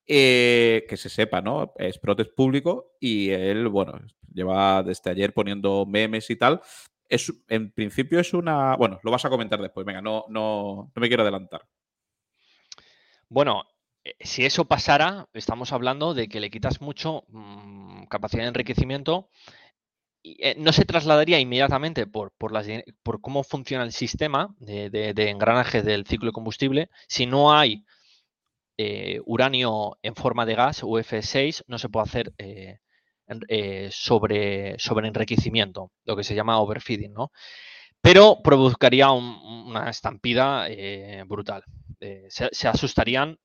[0.08, 1.74] eh, que se sepa, ¿no?
[1.78, 2.00] Es
[2.36, 4.00] público y él, bueno,
[4.34, 6.62] lleva desde ayer poniendo memes y tal.
[7.08, 8.76] Es, en principio es una.
[8.76, 11.68] Bueno, lo vas a comentar después, venga, no, no, no me quiero adelantar.
[13.30, 13.64] Bueno,
[14.04, 19.30] eh, si eso pasara, estamos hablando de que le quitas mucho mm, capacidad de enriquecimiento.
[20.24, 22.68] Eh, no se trasladaría inmediatamente por, por, las,
[23.04, 26.90] por cómo funciona el sistema de, de engranaje del ciclo de combustible.
[27.08, 27.86] Si no hay
[28.84, 32.80] eh, uranio en forma de gas, UF6, no se puede hacer eh,
[33.48, 37.32] eh, sobre, sobre enriquecimiento, lo que se llama overfeeding, ¿no?
[38.02, 40.68] Pero provocaría una estampida
[41.28, 41.64] brutal.
[42.30, 43.38] Se, asustarían,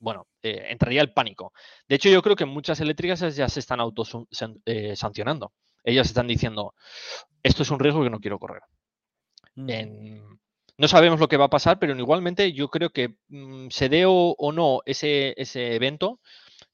[0.00, 1.52] bueno, entraría el pánico.
[1.86, 5.52] De hecho, yo creo que muchas eléctricas ya se están autosancionando.
[5.84, 6.74] Ellas están diciendo,
[7.44, 8.62] esto es un riesgo que no quiero correr.
[9.54, 9.70] Mm.
[9.70, 10.40] En,
[10.82, 14.02] no sabemos lo que va a pasar, pero igualmente yo creo que mm, se dé
[14.04, 16.18] o, no ese, ese evento,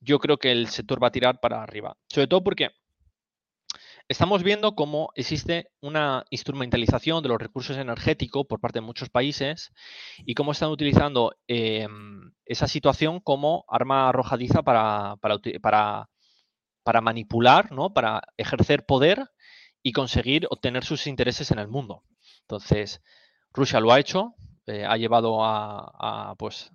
[0.00, 1.94] yo creo que el sector va a tirar para arriba.
[2.08, 2.70] Sobre todo porque
[4.08, 9.72] estamos viendo cómo existe una instrumentalización de los recursos energéticos por parte de muchos países
[10.24, 16.08] y cómo están utilizando em, esa situación como arma arrojadiza para, para,
[16.82, 17.92] para, manipular, ¿no?
[17.92, 19.28] para ejercer poder
[19.82, 22.04] y conseguir obtener sus intereses en el mundo.
[22.40, 23.02] Entonces,
[23.58, 24.34] Rusia lo ha hecho,
[24.66, 26.70] eh, ha llevado a, pues,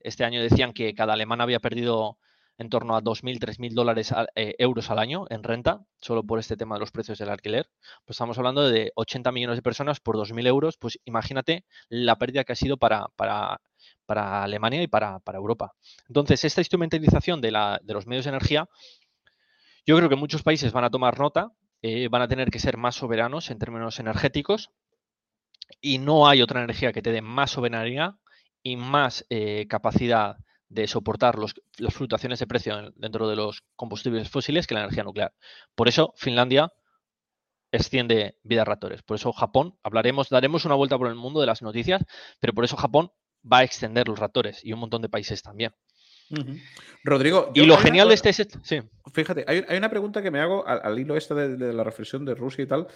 [0.00, 2.18] este año decían que cada alemán había perdido
[2.58, 6.56] en torno a 2.000, 3.000 dólares eh, euros al año en renta, solo por este
[6.56, 7.70] tema de los precios del alquiler.
[8.04, 12.44] Pues estamos hablando de 80 millones de personas por 2.000 euros, pues imagínate la pérdida
[12.44, 13.62] que ha sido para, para,
[14.04, 15.72] para Alemania y para, para, Europa.
[16.08, 18.68] Entonces, esta instrumentalización de, la, de, los medios de energía,
[19.86, 22.76] yo creo que muchos países van a tomar nota, eh, van a tener que ser
[22.76, 24.70] más soberanos en términos energéticos
[25.80, 28.16] y no hay otra energía que te dé más soberanía
[28.62, 30.36] y más eh, capacidad
[30.68, 31.54] de soportar las
[31.94, 35.34] fluctuaciones de precio dentro de los combustibles fósiles que la energía nuclear.
[35.74, 36.72] Por eso Finlandia
[37.70, 39.02] extiende vida reactores.
[39.02, 42.02] Por eso Japón, hablaremos, daremos una vuelta por el mundo de las noticias,
[42.40, 43.10] pero por eso Japón
[43.50, 45.74] va a extender los reactores y un montón de países también.
[47.04, 47.50] Rodrigo.
[47.54, 48.48] Y lo genial de este es.
[48.62, 48.80] Sí.
[49.12, 52.64] Fíjate, hay, una pregunta que me hago al, hilo este de, la reflexión de Rusia
[52.64, 52.86] y tal.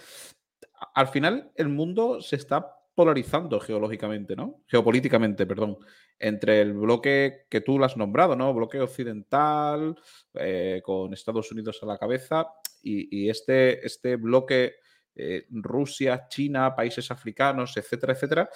[0.93, 4.63] Al final el mundo se está polarizando geológicamente, ¿no?
[4.67, 5.77] Geopolíticamente, perdón,
[6.17, 8.53] entre el bloque que tú lo has nombrado, ¿no?
[8.53, 9.95] Bloque occidental,
[10.33, 12.47] eh, con Estados Unidos a la cabeza,
[12.81, 14.75] y, este, este bloque
[15.13, 18.49] eh, Rusia, China, países africanos, etcétera, etcétera.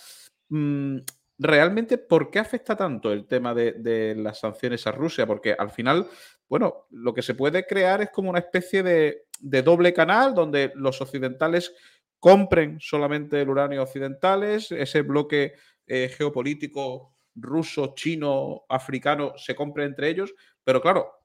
[0.49, 0.97] Mm,
[1.37, 5.25] realmente, ¿por qué afecta tanto el tema de, las sanciones a Rusia?
[5.25, 6.07] Porque al final,
[6.47, 9.25] bueno, lo que se puede crear es como una especie de,
[9.63, 11.73] doble canal donde los occidentales
[12.21, 15.55] compren solamente el uranio occidentales, ese bloque
[15.87, 21.21] eh, geopolítico ruso, chino, africano se compre entre ellos, pero claro,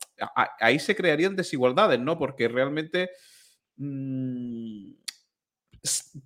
[0.59, 2.18] ahí se crearían desigualdades, ¿no?
[2.18, 3.11] Porque realmente...
[3.76, 4.92] Mm,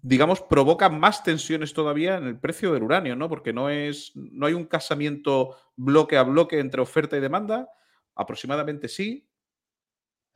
[0.00, 3.28] digamos, provoca más tensiones todavía en el precio del uranio, ¿no?
[3.28, 7.68] Porque no es, no hay un casamiento bloque a bloque entre oferta y demanda,
[8.14, 9.28] aproximadamente sí.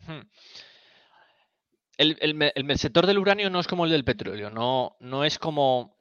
[0.06, 0.28] Hmm.
[1.96, 5.96] El, sector del uranio no es como el del petróleo, no, es como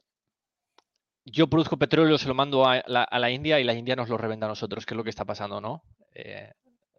[1.25, 4.47] yo produzco petróleo, se lo mando a la, India y la India nos lo revenda
[4.47, 5.83] a nosotros, que es lo que está pasando, ¿no?
[6.13, 6.51] Eh,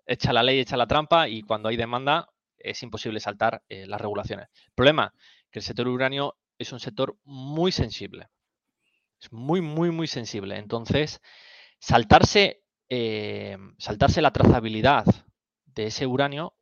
[0.06, 4.00] echa la ley, echa la trampa y cuando hay demanda es imposible saltar eh, las
[4.00, 4.48] regulaciones.
[4.66, 5.12] El problema
[5.50, 8.28] que el sector uranio es un sector muy sensible.
[9.20, 10.56] Es muy, muy, muy sensible.
[10.56, 11.20] Entonces,
[11.78, 15.04] saltarse, eh, saltarse la trazabilidad
[15.66, 16.54] de ese uranio,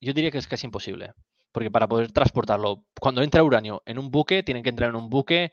[0.00, 1.14] yo diría que es casi imposible.
[1.56, 5.08] Porque para poder transportarlo, cuando entra uranio en un buque, tienen que entrar en un
[5.08, 5.52] buque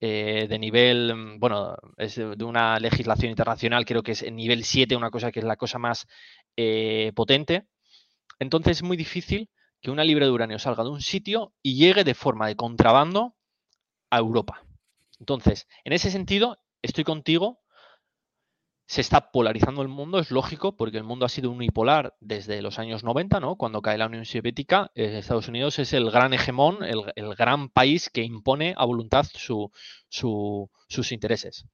[0.00, 4.64] eh, de nivel, mm, bueno, es de una legislación internacional, creo que es en nivel
[4.64, 6.08] 7, una cosa que es la cosa más
[6.56, 7.68] eh, potente.
[8.40, 9.48] Entonces es muy difícil
[9.80, 13.36] que una libra de uranio salga de un sitio y llegue de forma de contrabando
[14.10, 14.64] a Europa.
[15.20, 17.60] Entonces, en ese sentido, estoy contigo.
[18.86, 22.78] Se está polarizando el mundo, es lógico, porque el mundo ha sido unipolar desde los
[22.78, 23.56] años 90, ¿no?
[23.56, 28.08] Cuando cae la Unión Soviética, eh, Estados Unidos es el gran hegemón, el, gran país
[28.10, 29.26] que impone a voluntad
[30.08, 31.66] sus intereses.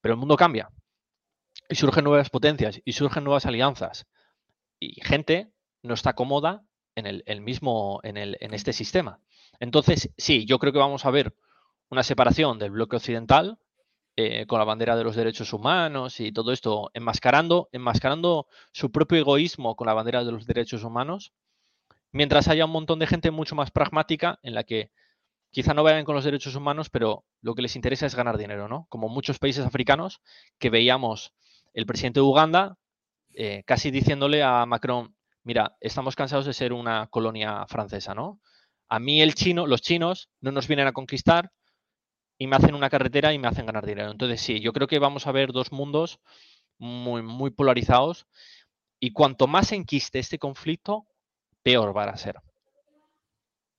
[0.00, 0.70] Pero el mundo cambia.
[1.68, 4.06] Y surgen nuevas potencias, y surgen nuevas alianzas.
[4.78, 5.50] Y gente
[5.82, 6.62] no está cómoda
[6.94, 9.18] en el, mismo, en, el, en este sistema.
[9.58, 11.34] Entonces, sí, yo creo que vamos a ver
[11.90, 13.58] una separación del bloque occidental
[14.16, 19.18] eh, con la bandera de los derechos humanos y todo esto enmascarando, enmascarando su propio
[19.18, 21.32] egoísmo con la bandera de los derechos humanos,
[22.12, 24.90] mientras haya un montón de gente mucho más pragmática en la que
[25.50, 28.68] quizá no vayan con los derechos humanos, pero lo que les interesa es ganar dinero,
[28.68, 28.86] ¿no?
[28.88, 30.20] Como muchos países africanos
[30.58, 31.32] que veíamos
[31.72, 32.76] el presidente de Uganda
[33.34, 38.40] eh, casi diciéndole a Macron, mira, estamos cansados de ser una colonia francesa, ¿no?
[38.88, 41.50] A mí el chino, los chinos no nos vienen a conquistar
[42.38, 44.10] y me hacen una carretera y me hacen ganar dinero.
[44.10, 46.20] Entonces sí, yo creo que vamos a ver dos mundos
[46.78, 48.26] muy, muy polarizados
[49.00, 51.06] y cuanto más enquiste este conflicto,
[51.62, 52.36] peor va a ser.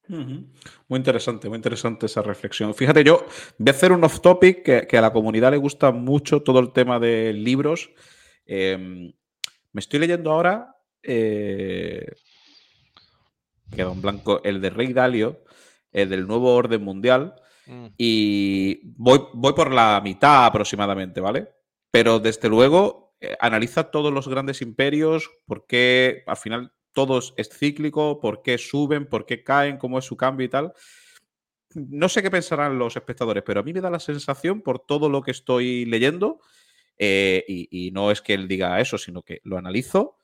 [0.08, 2.76] Muy interesante, muy interesante esa reflexión.
[2.76, 3.26] Fíjate, yo
[3.58, 6.72] voy a hacer un off topic que, a la comunidad le gusta mucho todo el
[6.74, 7.90] tema de libros.
[8.46, 9.12] Em,
[9.72, 12.06] me estoy leyendo ahora eh,
[13.76, 15.44] queda en blanco, el de Rey Dalio,
[15.92, 17.36] el del nuevo orden mundial.
[17.68, 17.88] Mm.
[17.98, 21.50] Y voy, voy por la mitad aproximadamente, ¿vale?
[21.92, 27.50] Pero desde luego eh, analiza todos los grandes imperios, por qué al final todo es
[27.50, 30.74] cíclico, por qué suben, por qué caen, cómo es su cambio y tal.
[31.74, 35.10] No sé qué pensarán los espectadores, pero a mí me da la sensación por todo
[35.10, 36.40] lo que estoy leyendo,
[36.98, 40.18] eh, y, y, no es que él diga eso, sino que lo analizo,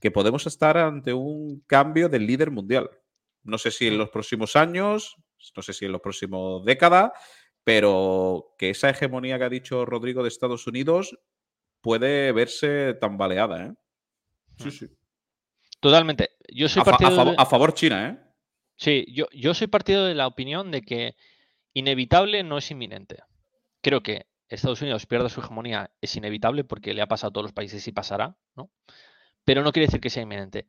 [0.00, 2.90] que podemos estar ante un cambio del líder mundial.
[3.44, 5.16] No sé si en los próximos años,
[5.56, 7.12] no sé si en los próximos décadas,
[7.64, 11.18] pero que esa hegemonía que ha dicho Rodrigo de Estados Unidos
[11.80, 13.66] puede verse tambaleada.
[13.66, 13.74] ¿eh?
[14.58, 14.86] Sí, sí.
[15.80, 16.30] Totalmente.
[16.52, 18.18] Yo soy a, favor, China, ¿eh?
[18.76, 21.16] Sí, yo, yo soy partido de la opinión de que
[21.74, 23.22] inevitable no es inminente.
[23.80, 27.44] Creo que Estados Unidos pierda su hegemonía es inevitable porque le ha pasado a todos
[27.44, 28.70] los países y pasará, ¿no?
[29.48, 30.68] pero no quiere decir que sea inminente.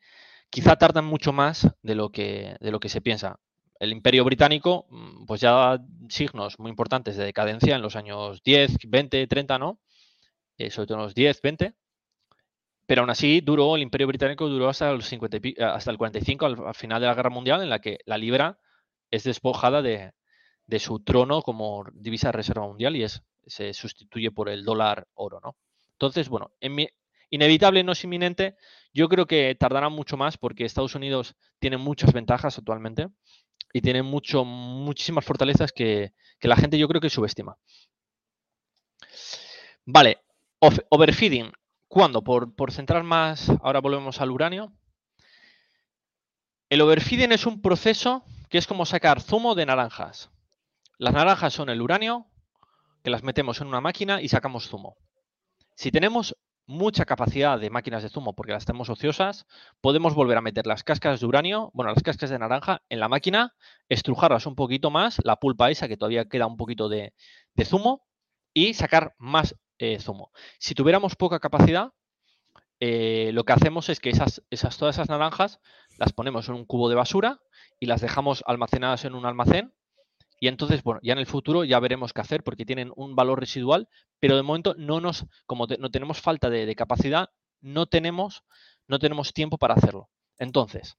[0.49, 3.37] Quizá tardan mucho más de lo que, de lo que se piensa.
[3.79, 8.43] El imperio británico, mm, pues ya da signos muy importantes de decadencia en los años
[8.43, 9.79] 10, 20, 30, ¿no?
[10.57, 11.73] Eh, sobre todo en los 10, 20.
[12.85, 15.39] Pero aún así duró, el imperio británico duró hasta, 50,
[15.73, 18.59] hasta el 45, al, final de la guerra mundial, en la que la libra
[19.11, 20.11] es despojada de,
[20.79, 25.39] su trono como divisa de reserva mundial y es, se sustituye por el dólar oro,
[25.41, 25.55] ¿no?
[25.93, 26.51] Entonces, bueno,
[27.31, 28.55] Inevitable no es inminente.
[28.93, 33.09] Yo creo que tardará mucho más porque Estados Unidos tiene muchas ventajas actualmente
[33.73, 37.57] y tiene mucho, muchísimas fortalezas que, la gente yo creo que subestima.
[39.85, 40.21] Vale,
[40.59, 41.51] overfeeding.
[41.87, 42.23] ¿Cuándo?
[42.23, 44.71] Por, por centrar más, ahora volvemos al uranio.
[46.69, 50.29] El overfeeding es un proceso que es como sacar zumo de naranjas.
[50.97, 52.27] Las naranjas son el uranio,
[53.03, 54.97] que las metemos en una máquina y sacamos zumo.
[55.75, 56.35] Si tenemos
[56.69, 59.47] mucha capacidad de máquinas de zumo porque las tenemos ociosas,
[59.81, 63.09] podemos volver a meter las cáscaras de uranio, bueno, las cáscaras de naranja en la
[63.09, 63.55] máquina,
[63.89, 67.13] estrujarlas un poquito más, la pulpa esa que todavía queda un poquito de,
[67.65, 68.05] zumo
[68.53, 70.31] y sacar más eh, zumo.
[70.59, 71.91] Si tuviéramos poca capacidad,
[72.79, 74.43] eh, lo que hacemos es que esas,
[74.77, 75.59] todas esas naranjas
[75.97, 77.41] las ponemos en un cubo de basura
[77.79, 79.73] y las dejamos almacenadas en un almacén
[80.39, 83.39] y entonces, bueno, ya en el futuro ya veremos qué hacer porque tienen un valor
[83.39, 88.43] residual, pero de momento no nos, como no tenemos falta de, capacidad, no tenemos,
[88.87, 90.09] no tenemos tiempo para hacerlo.
[90.37, 90.97] Entonces,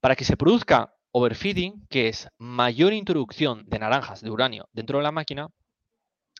[0.00, 5.04] para que se produzca overfeeding, que es mayor introducción de naranjas de uranio dentro de
[5.04, 5.48] la máquina,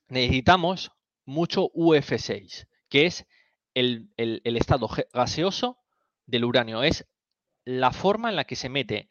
[0.09, 0.93] necesitamos
[1.25, 3.27] mucho UF6, que es
[3.73, 5.79] el, el estado gaseoso
[6.27, 6.83] del uranio.
[6.83, 7.07] Es
[7.65, 9.09] la forma en la que se mete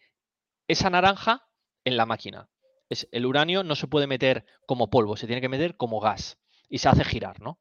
[0.67, 1.47] esa naranja
[1.87, 2.49] en la máquina.
[2.89, 6.37] Es, el uranio no se puede meter como polvo, se tiene que meter como gas
[6.69, 7.59] y se hace girar, ¿no?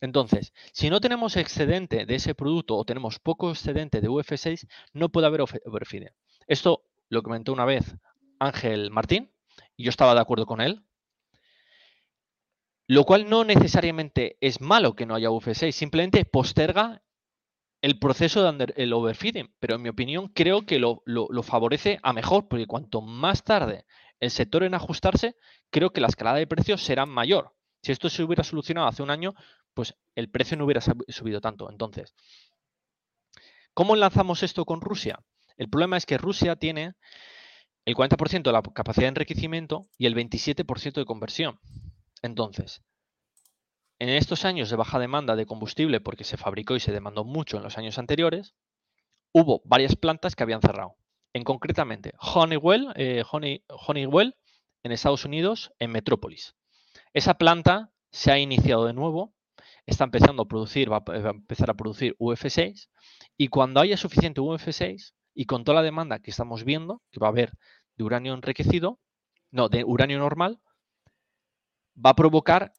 [0.00, 5.10] Entonces, si no tenemos excedente de ese producto o tenemos poco excedente de UF6, no
[5.10, 6.10] puede haber overfeeding.
[6.48, 7.94] Esto lo comentó una vez
[8.40, 9.32] Ángel Martín
[9.76, 10.84] y yo estaba de acuerdo con él.
[12.88, 17.02] Lo cual no necesariamente es malo que no haya UF6, simplemente posterga
[17.82, 21.02] el proceso de el overfeeding, pero en mi opinión creo que lo,
[21.42, 23.84] favorece a mejor, porque cuanto más tarde
[24.20, 25.34] el sector en ajustarse,
[25.70, 27.54] creo que la escalada de precios será mayor.
[27.82, 29.34] Si esto se hubiera solucionado hace un año,
[29.74, 31.68] pues el precio no hubiera subido tanto.
[31.68, 32.14] Entonces,
[33.74, 35.18] ¿cómo enlazamos esto con Rusia?
[35.56, 36.94] El problema es que Rusia tiene
[37.84, 41.58] el 40% de la capacidad de enriquecimiento y el 27% de conversión.
[42.22, 42.80] Entonces,
[44.02, 47.56] en estos años de baja demanda de combustible, porque se fabricó y se demandó mucho
[47.56, 48.52] en los años anteriores,
[49.32, 50.96] hubo varias plantas que habían cerrado.
[51.32, 54.34] En concretamente, Honeywell, eh, Honeywell
[54.82, 56.56] en Estados Unidos, en Metrópolis.
[57.14, 59.34] Esa planta se ha iniciado de nuevo,
[59.86, 62.88] está empezando a producir, va a empezar a producir UF6,
[63.36, 67.28] y cuando haya suficiente UF6, y con toda la demanda que estamos viendo, que va
[67.28, 67.52] a haber
[67.94, 68.98] de uranio enriquecido,
[69.52, 70.60] no, de uranio normal,
[71.94, 72.72] va a provocar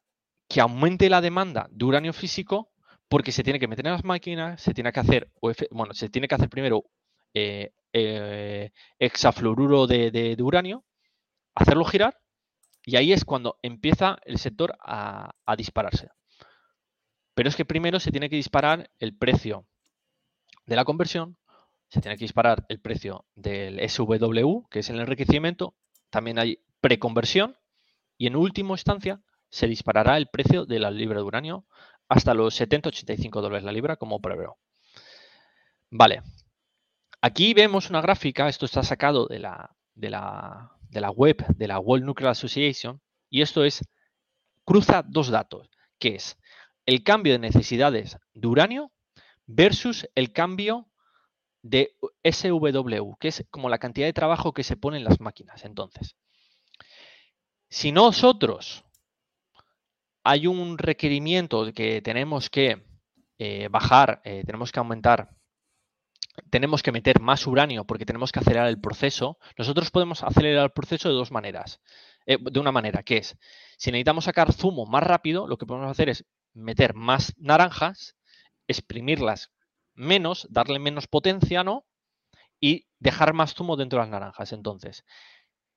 [0.54, 2.70] que aumente la demanda de uranio físico
[3.08, 5.28] porque se tiene que meter en las máquinas, se tiene que hacer,
[5.72, 6.84] bueno, se tiene que hacer primero
[7.34, 10.84] eh, eh, hexafluoruro de, uranio,
[11.56, 12.20] hacerlo girar
[12.84, 16.10] y ahí es cuando empieza el sector a, a dispararse.
[17.34, 19.66] Pero es que primero se tiene que disparar el precio
[20.66, 21.36] de la conversión,
[21.88, 25.74] se tiene que disparar el precio del SW, que es el enriquecimiento,
[26.10, 27.56] también hay preconversión
[28.16, 29.20] y en última instancia
[29.54, 31.64] se disparará el precio de la libra de uranio
[32.08, 34.58] hasta los 70-85 dólares la libra, como preveo.
[35.90, 36.22] Vale.
[37.20, 41.68] Aquí vemos una gráfica, esto está sacado de la, de la, de la web de
[41.68, 43.00] la World Nuclear Association,
[43.30, 43.88] y esto es,
[44.64, 46.36] cruza dos datos, que es
[46.84, 48.90] el cambio de necesidades de uranio
[49.46, 50.88] versus el cambio
[51.62, 51.94] de
[52.24, 55.64] SW, que es como la cantidad de trabajo que se pone en las máquinas.
[55.64, 56.16] Entonces,
[57.68, 58.84] si nosotros
[60.24, 62.82] hay un requerimiento que tenemos que
[63.38, 65.28] eh, bajar, eh, tenemos que aumentar,
[66.50, 70.70] tenemos que meter más uranio porque tenemos que acelerar el proceso, nosotros podemos acelerar el
[70.72, 71.80] proceso de dos maneras.
[72.26, 73.36] Eh, de una manera, que es,
[73.76, 78.16] si necesitamos sacar zumo más rápido, lo que podemos hacer es meter más naranjas,
[78.66, 79.50] exprimirlas
[79.94, 81.84] menos, darle menos potencia, ¿no?
[82.60, 84.52] Y dejar más zumo dentro de las naranjas.
[84.52, 85.04] Entonces,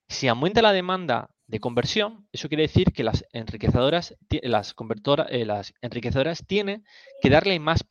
[0.07, 4.75] si aumenta la demanda de conversión, eso quiere decir que las enriquecedoras, las
[5.29, 6.85] eh, las enriquecedoras tienen
[7.21, 7.81] que darle más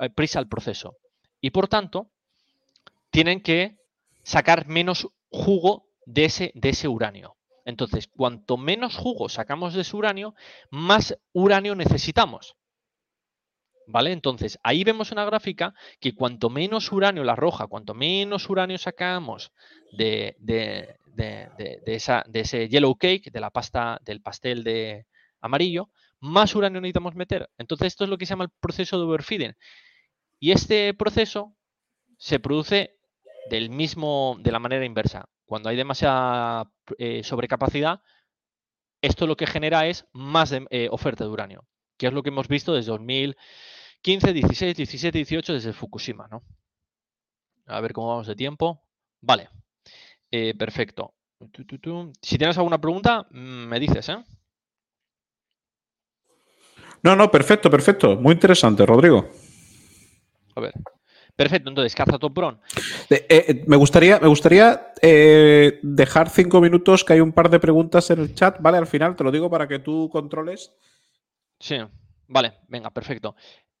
[0.00, 0.96] eh, prisa al, proceso
[1.40, 2.10] y por tanto
[3.10, 3.78] tienen que
[4.22, 7.36] sacar menos jugo de ese, de ese uranio.
[7.64, 10.34] Entonces, cuanto menos jugo sacamos de ese uranio,
[10.70, 12.54] más uranio necesitamos.
[13.88, 14.12] ¿Vale?
[14.12, 19.52] Entonces, ahí vemos una gráfica que cuanto menos uranio la roja, cuanto menos uranio sacamos
[19.92, 25.06] de, de, de ese yellow cake, de la pasta, del pastel de
[25.40, 25.90] amarillo,
[26.20, 27.50] más uranio necesitamos meter.
[27.58, 29.54] Entonces, esto es lo que se llama el proceso de overfeeding.
[30.38, 31.54] Y este proceso
[32.18, 32.98] se produce
[33.50, 35.26] del mismo, de la manera inversa.
[35.44, 38.02] Cuando hay demasiada eh, sobrecapacidad,
[39.00, 42.48] esto lo que genera es más eh, oferta de uranio, que es lo que hemos
[42.48, 46.42] visto desde 2015, 16, 17, 18, desde Fukushima, ¿no?
[47.66, 48.82] A ver cómo vamos de tiempo.
[49.20, 49.48] Vale,
[50.30, 51.14] eh, perfecto.
[52.22, 54.18] Si tienes alguna pregunta, mm, me dices, ¿eh?
[57.02, 58.16] No, no, perfecto, perfecto.
[58.16, 59.30] Muy interesante, Rodrigo.
[60.54, 60.72] A ver.
[61.36, 62.56] Perfecto, entonces Kazatomprom.
[63.10, 64.92] Eh, eh, me gustaría, me gustaría
[65.82, 68.78] dejar cinco minutos, que hay un par de preguntas en el chat, ¿vale?
[68.78, 70.72] Al final te lo digo para que tú controles.
[71.60, 71.76] Sí,
[72.26, 73.36] vale, venga, perfecto.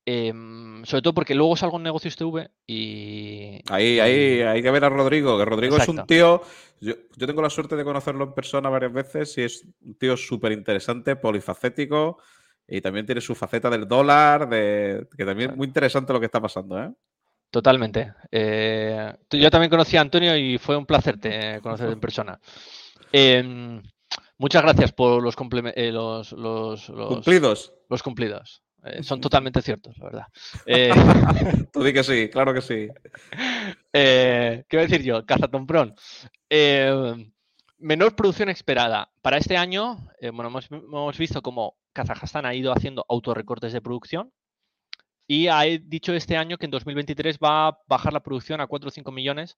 [0.08, 3.60] Em, sobre todo porque luego salgo en Negocios TV y.
[3.68, 6.42] Ahí, ahí, hay que ver a Rodrigo, que Rodrigo es un tío.
[6.80, 10.52] Yo, tengo la suerte de conocerlo en persona varias veces y es un tío súper
[10.52, 12.18] interesante, polifacético
[12.68, 16.26] y también tiene su faceta del dólar, de, que también es muy interesante lo que
[16.26, 16.92] está pasando, ¿eh?
[17.50, 18.14] Totalmente.
[18.30, 22.38] Eh, yo también conocí a Antonio y fue un placer te conocerte en persona.
[23.10, 23.82] Em,
[24.38, 25.34] muchas gracias por los,
[25.74, 27.72] eh, los, los, cumplidos.
[27.88, 28.62] Los cumplidos.
[28.86, 30.26] Eh, son totalmente ciertos, la verdad.
[30.66, 30.90] Eh,
[31.72, 32.88] Tú di que sí, claro que sí.
[33.92, 35.24] Eh, ¿Qué voy a decir yo?
[35.24, 35.94] Cazatomprón.
[37.78, 39.10] menor producción esperada.
[39.22, 39.98] Para este año,
[40.32, 44.32] bueno, hemos, visto cómo Kazajstán ha ido haciendo autorrecortes de producción
[45.26, 48.88] y ha dicho este año que en 2023 va a bajar la producción a 4
[48.88, 49.56] o 5 millones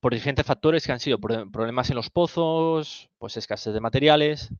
[0.00, 4.50] por diferentes factores que han sido problemas en los pozos, pues escasez de materiales,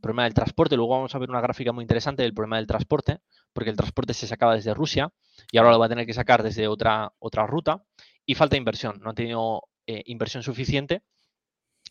[0.00, 0.76] problema del transporte.
[0.76, 3.20] Luego vamos a ver una gráfica muy interesante del problema del transporte,
[3.52, 5.12] porque el transporte se sacaba desde Rusia
[5.50, 7.82] y ahora lo va a tener que sacar desde otra, otra ruta.
[8.24, 11.02] Y falta inversión, no han tenido eh, inversión suficiente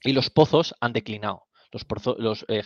[0.03, 1.47] y los pozos han declinado.
[1.71, 1.85] Los,
[2.17, 2.63] los eh,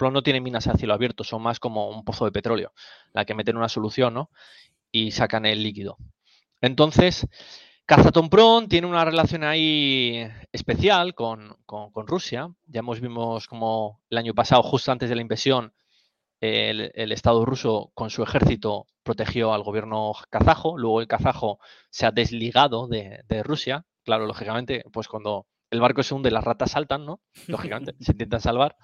[0.00, 2.72] no tienen minas a cielo abierto, son más como un pozo de petróleo,
[3.12, 4.30] la que meten una solución ¿no?
[4.90, 5.98] y sacan el líquido.
[6.60, 7.26] Entonces,
[7.86, 11.56] Kazatomprom tiene una relación ahí especial con,
[12.06, 12.48] Rusia.
[12.66, 15.74] Ya hemos vimos como el año pasado, justo antes de la invasión,
[16.44, 20.78] el, Estado ruso con su ejército protegió al gobierno kazajo.
[20.78, 21.58] Luego el kazajo
[21.90, 23.84] se ha desligado de, de Rusia.
[24.04, 27.20] Claro, lógicamente, pues cuando el barco se hunde, las ratas saltan, ¿no?
[27.48, 28.76] Lógicamente, se intentan salvar.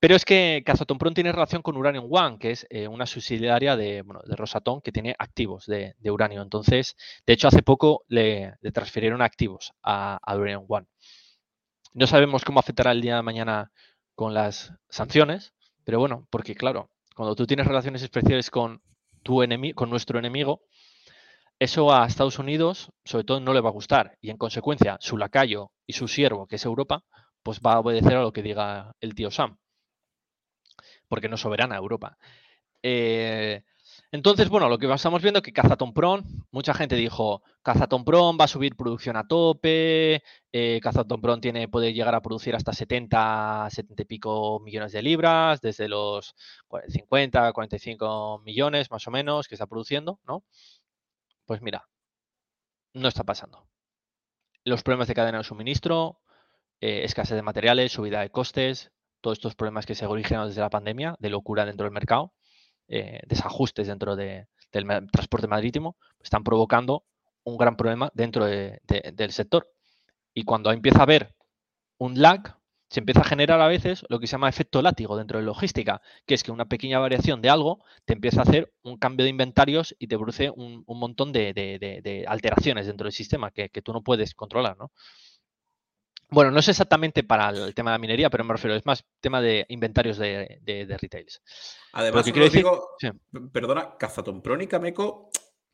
[0.00, 4.02] Pero es que Kazatomprom tiene relación con Uranium One, que es eh, una subsidiaria de,
[4.02, 6.42] bueno, de Rosatom que tiene activos de, uranio.
[6.42, 6.96] Entonces,
[7.26, 10.86] de hecho, hace poco le, transfirieron activos a, Uranium One.
[11.94, 13.72] No sabemos cómo afectará el día de mañana
[14.14, 15.52] con las sanciones,
[15.88, 18.82] pero bueno, porque claro, cuando tú tienes relaciones especiales con
[19.22, 20.60] tu enemigo, con nuestro enemigo,
[21.58, 24.18] eso a Estados Unidos, sobre todo, no le va a gustar.
[24.20, 27.04] Y en consecuencia, su lacayo y su siervo, que es Europa,
[27.42, 29.56] pues va a obedecer a lo que diga el tío Sam
[31.08, 32.18] porque no soberana Europa.
[32.82, 33.62] Eh,
[34.10, 38.48] entonces, bueno, lo que estamos viendo es que Kazatomprom, mucha gente dijo, Kazatomprom va a
[38.48, 44.04] subir producción a tope, eh, Kazatomprom tiene, puede llegar a producir hasta 70, 70 y
[44.06, 46.34] pico millones de libras, desde los
[46.88, 50.42] 50, 45 millones más o menos que está produciendo, ¿no?
[51.44, 51.86] Pues mira,
[52.94, 53.66] no está pasando.
[54.64, 56.20] Los problemas de cadena de suministro,
[56.80, 58.90] eh, escasez de materiales, subida de costes,
[59.20, 62.32] todos estos problemas que se originan desde la pandemia, de locura dentro del mercado,
[62.88, 64.46] eh, desajustes dentro del
[65.10, 67.04] transporte marítimo, están provocando
[67.44, 69.70] un gran problema dentro del sector.
[70.34, 71.34] Y cuando empieza a haber
[71.98, 72.58] un lag,
[72.88, 76.00] se empieza a generar a veces lo que se llama efecto látigo dentro de logística,
[76.26, 79.30] que es que una pequeña variación de algo te empieza a hacer un cambio de
[79.30, 84.02] inventarios y te produce un, montón de, alteraciones dentro del sistema que, que, tú no
[84.02, 84.90] puedes controlar, ¿no?
[86.30, 89.02] Bueno, no es exactamente para el tema de la minería, pero me refiero, es más
[89.20, 91.42] tema de inventarios de, retails.
[91.92, 92.88] Además, quiero digo,
[93.50, 95.30] perdona, Cazatompron y Cameco,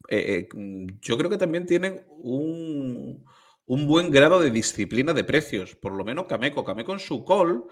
[0.09, 3.25] eh, eh, yo creo que también tienen un,
[3.67, 6.65] buen grado de disciplina de precios, por lo menos Cameco.
[6.65, 7.65] Cameco en su call,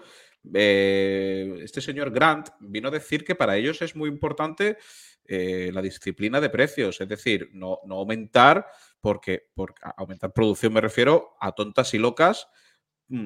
[0.53, 4.77] eh, este señor Grant vino a decir que para ellos es muy importante
[5.25, 8.67] la disciplina de precios, es decir, no, aumentar,
[8.99, 12.49] porque, porque aumentar producción me refiero a tontas y locas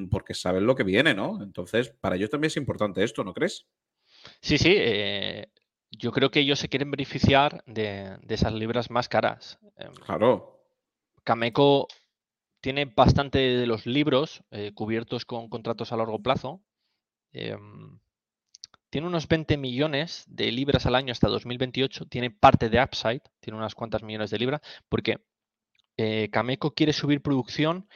[0.09, 1.41] porque saben lo que viene, ¿no?
[1.41, 3.67] Entonces, para ellos también es importante esto, ¿no crees?
[4.41, 4.73] Sí, sí.
[4.75, 5.49] Eh,
[5.91, 9.59] yo creo que ellos se quieren beneficiar de, esas libras más caras.
[9.77, 10.65] Em, claro.
[11.23, 11.87] Cameco
[12.61, 16.61] tiene bastante de los libros eh, cubiertos con contratos a largo plazo.
[17.31, 17.99] Em,
[18.89, 22.05] tiene unos 20 millones de libras al año hasta 2028.
[22.05, 25.19] Tiene parte de upside, tiene unas cuantas millones de libras, porque
[25.97, 27.87] eh, Cameco quiere subir producción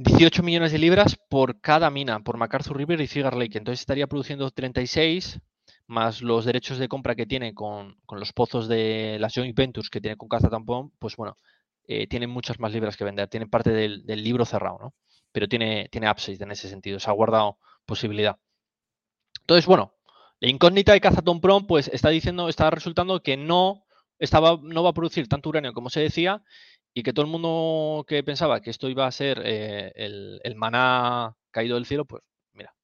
[0.00, 3.58] 18 millones de libras por cada mina, por MacArthur River y Cigar Lake.
[3.58, 5.40] Entonces estaría produciendo 36
[5.88, 10.00] más los derechos de compra que tiene con, los pozos de las joint ventures que
[10.00, 11.36] tiene con Tampón, pues bueno,
[11.88, 13.28] eh, tiene muchas más libras que vender.
[13.28, 14.94] Tiene parte del, libro cerrado, ¿no?
[15.32, 17.00] Pero tiene, tiene upside en ese sentido.
[17.00, 18.36] Se ha guardado posibilidad.
[19.40, 19.94] Entonces, bueno,
[20.38, 21.00] la incógnita de
[21.40, 23.84] Prom, pues está diciendo, está resultando que no,
[24.20, 26.44] estaba, no va a producir tanto uranio como se decía
[26.94, 31.36] y que todo el mundo que pensaba que esto iba a ser eh, el, maná
[31.50, 32.22] caído del cielo, pues
[32.52, 32.74] mira,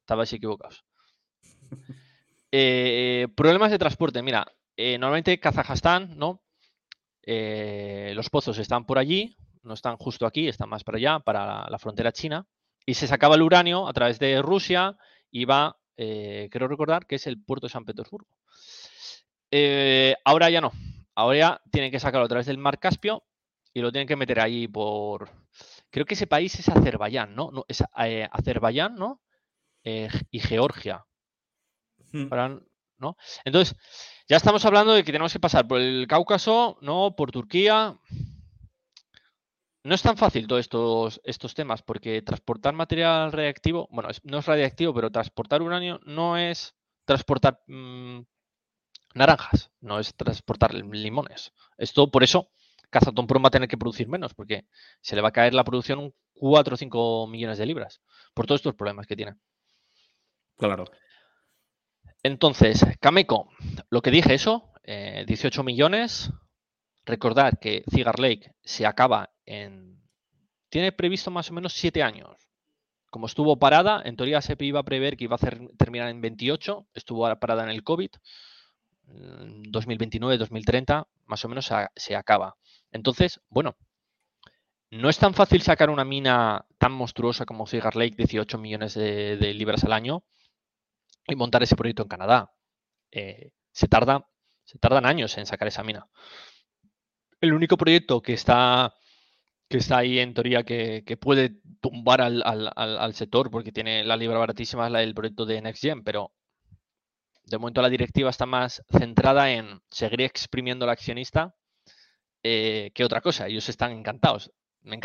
[0.00, 0.84] estabais equivocados.
[2.50, 6.42] Eh, problemas de transporte, mira, eh, normalmente Kazajstán, ¿no?
[7.26, 11.78] los pozos están por allí, no están justo aquí, están más para allá, para la,
[11.78, 12.46] frontera china,
[12.86, 14.96] y se sacaba el uranio a través de Rusia
[15.30, 18.30] y va, creo recordar que es el puerto de San Petersburgo.
[20.24, 20.72] Ahora ya no,
[21.14, 23.27] ahora ya tienen que sacarlo a través del mar Caspio
[23.72, 25.30] y lo tienen que meter ahí por...
[25.90, 27.50] Creo que ese país es Azerbaiyán, ¿no?
[27.50, 29.22] no es Azerbaiyán, ¿no?
[29.84, 31.06] y Georgia.
[32.12, 32.28] Hmm.
[32.98, 33.16] ¿no?
[33.44, 33.76] Entonces,
[34.28, 37.14] ya estamos hablando de que tenemos que pasar por el Cáucaso, ¿no?
[37.16, 37.98] Por Turquía.
[39.84, 44.46] No es tan fácil todos estos, estos temas, porque transportar material reactivo, bueno, no es
[44.46, 48.20] radiactivo, pero transportar uranio no es transportar mm,
[49.14, 51.52] naranjas, no es transportar limones.
[51.78, 52.50] Esto, por eso,
[52.90, 54.66] Kazatomprom va a tener que producir menos, porque
[55.00, 58.00] se le va a caer la producción un 4 o 5 millones de libras,
[58.34, 59.34] por todos estos problemas que tiene.
[60.56, 60.84] Claro.
[62.22, 63.50] Entonces, Cameco,
[63.90, 66.32] lo que dije eso, 18 eh, millones.
[67.04, 70.02] Recordad que Cigar Lake se acaba en...
[70.68, 72.36] Tiene previsto más o menos 7 años.
[73.10, 76.86] Como estuvo parada, en teoría se iba a prever que iba a terminar en 28,
[76.92, 78.10] estuvo parada en el COVID,
[79.06, 82.56] 2029-2030, más o menos se, acaba.
[82.92, 83.76] Entonces, bueno,
[84.90, 89.54] no es tan fácil sacar una mina tan monstruosa como Cigar Lake, 18 millones de
[89.54, 90.24] libras al año,
[91.28, 92.52] y montar ese proyecto en Canadá.
[93.10, 94.26] Eh, se, tarda,
[94.64, 96.08] se tardan años en sacar esa mina.
[97.40, 98.94] El único proyecto que está,
[99.68, 104.86] que está ahí en teoría que, puede tumbar al, sector, porque tiene la libra baratísima,
[104.86, 106.32] es la del proyecto de NextGen, pero
[107.44, 111.54] de momento la directiva está más centrada en seguir exprimiendo al accionista
[112.50, 113.46] eh, que otra cosa.
[113.46, 114.50] Ellos están encantados.
[114.82, 114.98] Me,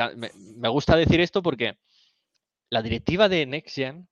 [0.55, 1.77] me, gusta decir esto porque
[2.69, 4.07] la directiva de NextGen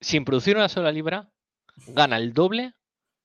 [0.00, 1.30] sin producir una sola libra,
[1.88, 2.74] gana el doble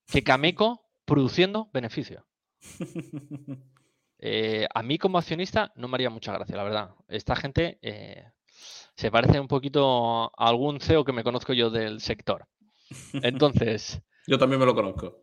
[0.07, 2.25] que Cameco produciendo beneficio.
[4.21, 6.89] Eh, a mí como accionista no me haría mucha gracia, la verdad.
[7.07, 8.25] Esta gente eh,
[8.93, 12.45] se parece un poquito a algún CEO que me conozco yo del sector.
[13.13, 14.01] Entonces...
[14.27, 15.21] yo también me lo conozco.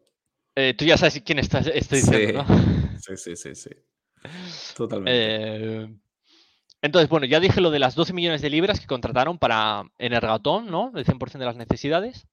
[0.54, 2.85] Eh, tú ya sabes quién estás, estoy diciendo, ¿no?
[3.06, 3.70] Sí, sí, sí, sí.
[4.76, 5.96] Totalmente.
[6.82, 10.66] Entonces, bueno, ya dije lo de las 12 millones de libras que contrataron para Energatón,
[10.66, 10.92] ¿no?
[10.94, 12.26] El 100% de las necesidades.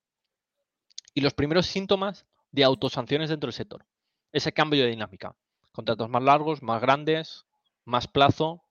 [1.13, 3.85] Y los primeros síntomas de autosanciones dentro del sector.
[4.31, 5.35] Ese cambio de dinámica.
[5.71, 7.45] Contratos más largos, más grandes,
[7.85, 8.63] más plazo.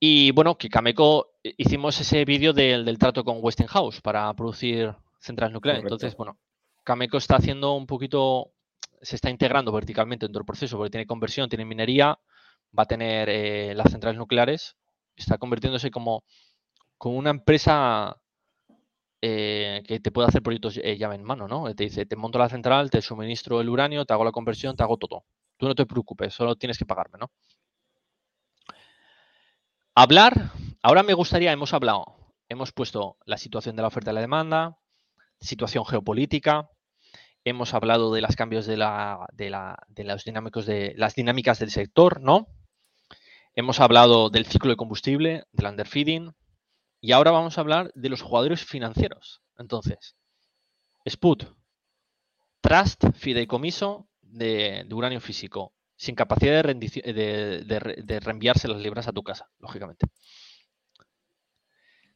[0.00, 5.54] Y bueno, que Cameco eh, hicimos ese vídeo del, trato con Westinghouse para producir centrales
[5.54, 5.82] nucleares.
[5.82, 6.38] Entonces, bueno,
[6.84, 8.52] Cameco está haciendo un poquito,
[9.02, 12.18] se está integrando verticalmente dentro del proceso porque tiene conversión, tiene minería,
[12.76, 14.76] va a tener eh, las centrales nucleares,
[15.16, 16.24] está convirtiéndose como,
[16.96, 18.16] como una empresa
[19.20, 21.74] eh, que te puede hacer proyectos eh, llave en mano, ¿no?
[21.74, 24.82] Te dice, te monto la central, te suministro el uranio, te hago la conversión, te
[24.82, 25.24] hago todo.
[25.56, 27.30] Tú no te preocupes, solo tienes que pagarme, ¿no?
[29.94, 30.52] Hablar,
[30.82, 32.04] ahora me gustaría, hemos hablado,
[32.48, 34.78] hemos puesto la situación de la oferta y la demanda,
[35.40, 36.70] situación geopolítica,
[37.48, 39.14] hemos hablado de los cambios de, las
[41.14, 42.48] dinámicas del sector, ¿no?
[43.54, 46.32] Hemos hablado del ciclo de combustible, del underfeeding,
[47.00, 49.42] y ahora vamos a hablar de los jugadores financieros.
[49.56, 50.16] Entonces,
[51.06, 51.44] SPUT,
[52.60, 59.48] Trust, fideicomiso de, uranio físico, sin capacidad de, de, reenviarse las libras a tu casa,
[59.58, 60.06] lógicamente.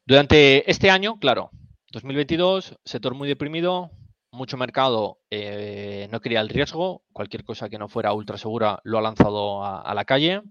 [0.04, 1.50] Durante este año, claro,
[1.92, 3.90] 2022, sector muy deprimido,
[4.32, 8.98] mucho mercado eh, no quería el riesgo, cualquier cosa que no fuera ultra segura lo
[8.98, 10.42] ha lanzado a la calle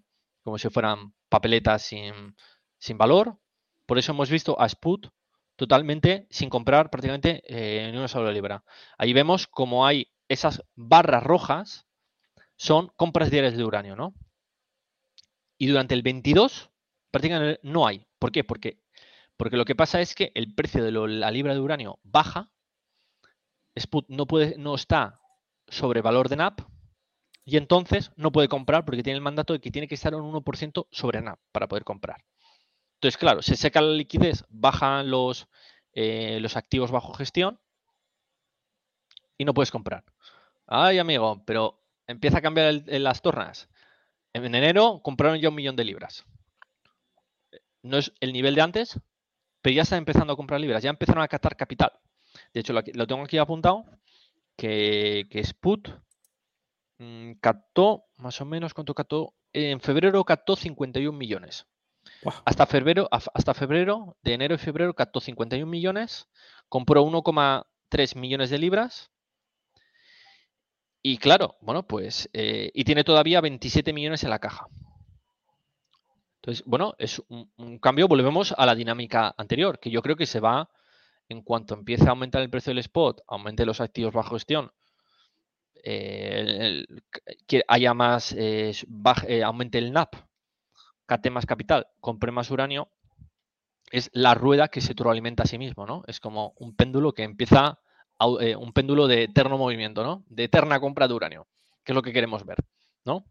[0.43, 3.38] como si fueran papeletas sin, valor.
[3.86, 5.07] Por eso hemos visto a Sput
[5.55, 8.63] totalmente sin comprar prácticamente eh, ni una sola libra.
[8.97, 11.88] Ahí vemos como hay esas barras rojas,
[12.57, 14.13] son compras diarias de uranio, ¿no?
[15.57, 16.71] Y durante el 22
[17.11, 18.07] prácticamente no hay.
[18.17, 18.43] ¿Por qué?
[18.43, 18.79] Porque,
[19.38, 22.51] porque lo que pasa es que el precio de la libra de uranio baja,
[23.76, 24.26] Sput no,
[24.57, 25.19] no está
[25.67, 26.61] sobre valor de NAP,
[27.43, 30.32] y entonces no puede comprar porque tiene el mandato de que tiene que estar un
[30.32, 32.24] 1% sobre NAP para poder comprar.
[32.95, 35.47] Entonces, claro, se seca la liquidez, bajan los,
[35.93, 37.59] eh, los activos bajo gestión
[39.38, 40.03] y no puedes comprar.
[40.67, 43.69] Ay, amigo, pero empieza a cambiar las tornas.
[44.34, 46.26] En enero compraron ya un millón de libras.
[47.82, 48.99] No es el nivel de antes,
[49.61, 51.91] pero ya están empezando a comprar libras, ya empezaron a captar capital.
[52.54, 53.86] De hecho, lo, tengo aquí apuntado,
[54.56, 55.89] que, que Sput
[57.02, 59.34] Mm, captó, más o menos, ¿cuánto captó?
[59.54, 61.66] En febrero captó 51 millones.
[62.45, 66.28] Hasta febrero, hasta febrero, de enero y febrero, captó 51 millones,
[66.70, 69.12] compró 1,3 millones de libras
[71.02, 74.68] Y claro, bueno, pues, eh, y tiene todavía 27 millones en la caja.
[76.36, 80.39] Entonces, bueno, es un, cambio, volvemos a la dinámica anterior, que yo creo que se
[80.39, 80.70] va,
[81.32, 84.71] en cuanto empiece a aumentar el precio del spot, aumente los activos bajo gestión,
[85.84, 86.86] eh,
[87.47, 88.73] que haya más, eh,
[89.43, 90.15] aumente el NAP,
[91.05, 92.89] cate más capital, compre más uranio,
[93.91, 96.03] es la rueda que se alimenta a sí mismo, ¿no?
[96.07, 97.79] Es como un péndulo que empieza,
[98.19, 100.23] un péndulo de eterno movimiento, ¿no?
[100.27, 101.47] De eterna compra de uranio,
[101.84, 102.57] que es lo que queremos ver,
[103.03, 103.25] ¿no?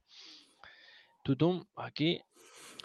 [1.22, 2.20] Tutum, aquí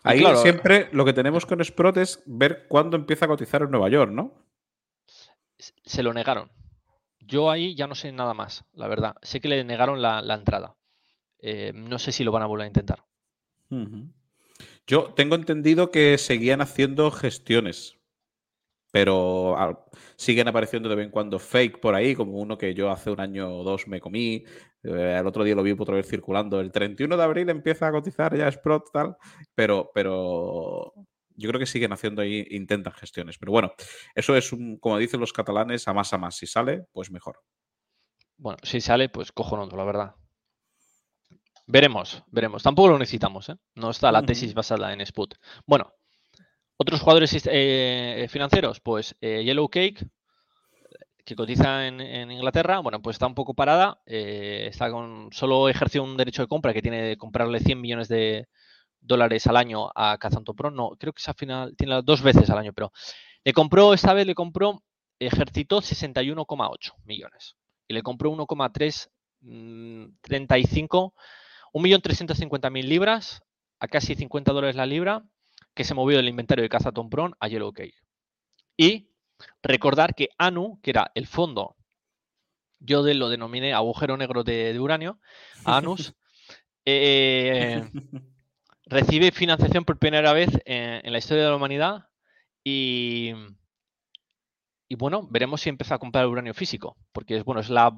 [0.05, 3.89] Ahí siempre lo que tenemos con Sprott es ver cuándo empieza a cotizar en Nueva
[3.89, 4.44] York, ¿no?
[5.57, 6.51] Se lo negaron.
[7.19, 9.15] Yo ahí ya no sé nada más, la verdad.
[9.21, 10.75] Sé que le negaron la, entrada.
[11.39, 13.03] Eh, no sé si lo van a volver a intentar.
[14.87, 17.97] Yo tengo entendido que seguían haciendo gestiones,
[18.91, 23.09] pero siguen apareciendo de vez en cuando fake por ahí, como uno que yo hace
[23.09, 24.45] un año o dos me comí.
[24.83, 26.59] Eh, el otro día lo vi otra vez circulando.
[26.59, 29.17] El 31 de abril empieza a cotizar ya Sprott, tal,
[29.55, 30.93] pero, pero
[31.35, 33.37] yo creo que siguen haciendo ahí, intentan gestiones.
[33.37, 33.73] Pero bueno,
[34.13, 36.35] eso es, un, como dicen los catalanes, a más a más.
[36.35, 37.41] Si sale, pues mejor.
[38.37, 40.15] Bueno, si sale, pues cojonudo, la verdad.
[41.67, 42.61] Veremos, veremos.
[42.63, 43.55] Tampoco lo necesitamos, ¿eh?
[43.73, 45.35] No está la tesis basada en Sput.
[45.65, 45.91] Bueno,
[46.77, 50.05] otros jugadores eh, financieros, pues eh, Yellow Cake,
[51.25, 53.99] que cotiza en, Inglaterra, bueno, pues está un poco parada.
[54.05, 58.07] Eh, está con solo ejerció un derecho de compra que tiene de comprarle 100 millones
[58.07, 58.47] de
[59.05, 60.17] dólares al año a
[60.55, 60.71] Pro.
[60.71, 62.91] No, creo que esa final tiene dos veces al año, pero
[63.43, 64.83] le compró, esta vez le compró,
[65.19, 67.55] ejercitó 61,8 millones
[67.87, 71.13] y le compró 1,335,
[71.73, 73.43] 1.350.000 mm, libras
[73.79, 75.23] a casi 50 dólares la libra
[75.73, 77.95] que se movió del inventario de Cazaton Pro a Yellow Cake.
[78.77, 79.09] Y
[79.61, 81.75] recordar que ANU, que era el fondo,
[82.79, 85.19] yo de lo denominé agujero negro de, uranio,
[85.65, 86.13] ANUS,
[86.85, 87.89] eh,
[88.85, 92.07] recibe financiación por primera vez en, la historia de la humanidad
[92.63, 93.33] y,
[94.87, 97.97] y, bueno, veremos si empieza a comprar uranio físico, porque es, bueno, es, la,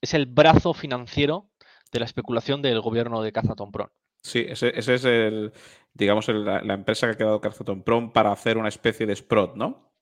[0.00, 1.50] es el brazo financiero
[1.92, 3.92] de la especulación del gobierno de Cazaton Pro.
[4.22, 5.52] Sí, ese, es el,
[5.92, 9.92] digamos, la, empresa que ha quedado Cazaton Pro para hacer una especie de Sprott, ¿no?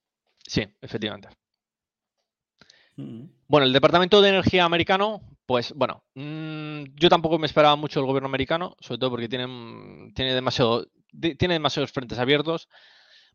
[0.47, 1.27] Sí, efectivamente.
[2.95, 3.25] Mm.
[3.47, 8.05] Bueno, el Departamento de Energía americano, pues bueno, mm, yo tampoco me esperaba mucho el
[8.05, 10.87] gobierno americano, sobre todo porque tienen, tiene, demasiado,
[11.37, 12.69] tiene demasiados frentes abiertos.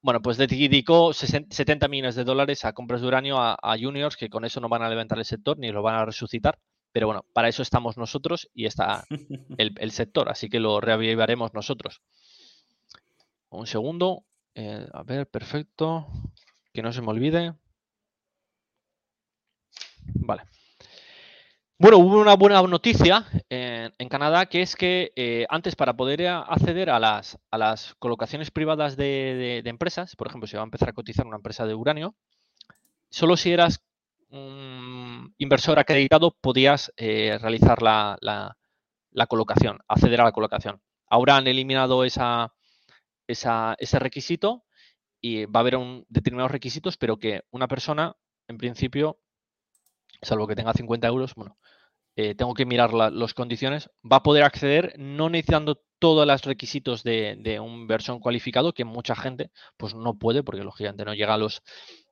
[0.00, 4.44] Bueno, pues dedicó 70 millones de dólares a compras de uranio a, juniors, que con
[4.44, 6.58] eso no van a levantar el sector ni lo van a resucitar.
[6.92, 9.04] Pero bueno, para eso estamos nosotros y está
[9.58, 12.00] el, sector, así que lo reavivaremos nosotros.
[13.50, 14.24] Un segundo.
[14.54, 16.06] Eh, a ver, perfecto
[16.72, 17.54] que no se me olvide.
[20.14, 20.44] Vale.
[21.80, 26.90] Bueno, hubo una buena noticia en, Canadá que es que eh, antes para poder acceder
[26.90, 27.38] a las,
[28.00, 31.74] colocaciones privadas de, empresas, por ejemplo, si va a empezar a cotizar una empresa de
[31.74, 32.16] uranio,
[33.10, 33.80] solo si eras
[34.30, 38.56] un inversor acreditado podías eh, realizar la,
[39.28, 40.82] colocación, acceder a la colocación.
[41.06, 42.48] Ahora han eliminado ese
[44.00, 44.64] requisito
[45.20, 48.16] y va a haber un, determinados requisitos, pero que una persona,
[48.48, 49.20] en principio,
[50.22, 51.58] salvo que tenga 50 euros, bueno,
[52.16, 57.02] eh, tengo que mirar las condiciones, va a poder acceder no necesitando todos los requisitos
[57.02, 61.38] de, un versión cualificado, que mucha gente pues no puede, porque lógicamente no llega a
[61.38, 61.62] los